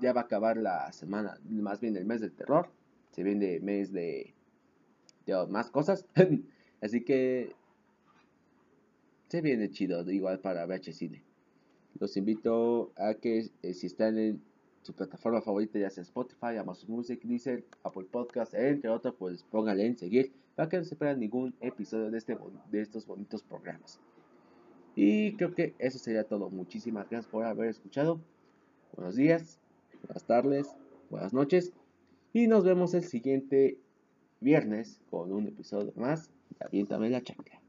ya 0.00 0.12
va 0.12 0.22
a 0.22 0.24
acabar 0.24 0.56
la 0.56 0.92
semana, 0.92 1.38
más 1.48 1.80
bien 1.80 1.96
el 1.96 2.04
mes 2.04 2.20
del 2.20 2.32
terror. 2.32 2.68
Se 3.12 3.22
viene 3.22 3.60
mes 3.60 3.92
de, 3.92 4.34
más 5.48 5.70
cosas. 5.70 6.04
Así 6.82 7.02
que 7.04 7.54
se 9.28 9.40
viene 9.40 9.70
chido, 9.70 10.08
igual 10.10 10.40
para 10.40 10.66
VH 10.66 10.92
Cine. 10.92 11.22
Los 11.98 12.16
invito 12.16 12.92
a 12.96 13.14
que 13.14 13.48
eh, 13.62 13.72
si 13.72 13.86
están 13.86 14.18
en 14.18 14.42
su 14.82 14.92
plataforma 14.94 15.40
favorita, 15.40 15.78
ya 15.78 15.90
sea 15.90 16.02
Spotify, 16.02 16.56
Amazon 16.58 16.90
Music, 16.90 17.22
Deezer, 17.22 17.64
Apple 17.82 18.06
Podcast, 18.10 18.52
entre 18.54 18.90
otros, 18.90 19.14
pues 19.18 19.42
pónganle 19.44 19.86
en 19.86 19.96
seguir 19.96 20.32
para 20.54 20.68
que 20.68 20.78
no 20.78 20.84
se 20.84 20.96
pierdan 20.96 21.20
ningún 21.20 21.54
episodio 21.60 22.10
de, 22.10 22.18
este, 22.18 22.36
de 22.70 22.80
estos 22.80 23.06
bonitos 23.06 23.42
programas. 23.42 24.00
Y 24.96 25.36
creo 25.36 25.54
que 25.54 25.74
eso 25.78 25.98
sería 25.98 26.24
todo. 26.24 26.48
Muchísimas 26.48 27.08
gracias 27.10 27.30
por 27.30 27.44
haber 27.44 27.68
escuchado. 27.68 28.18
Buenos 28.96 29.14
días, 29.14 29.60
buenas 30.02 30.24
tardes, 30.24 30.74
buenas 31.10 31.34
noches. 31.34 31.74
Y 32.32 32.46
nos 32.46 32.64
vemos 32.64 32.94
el 32.94 33.04
siguiente 33.04 33.78
viernes 34.40 35.02
con 35.10 35.32
un 35.32 35.48
episodio 35.48 35.92
más. 35.96 36.30
También 36.58 36.86
también 36.86 37.12
la 37.12 37.22
chancla. 37.22 37.60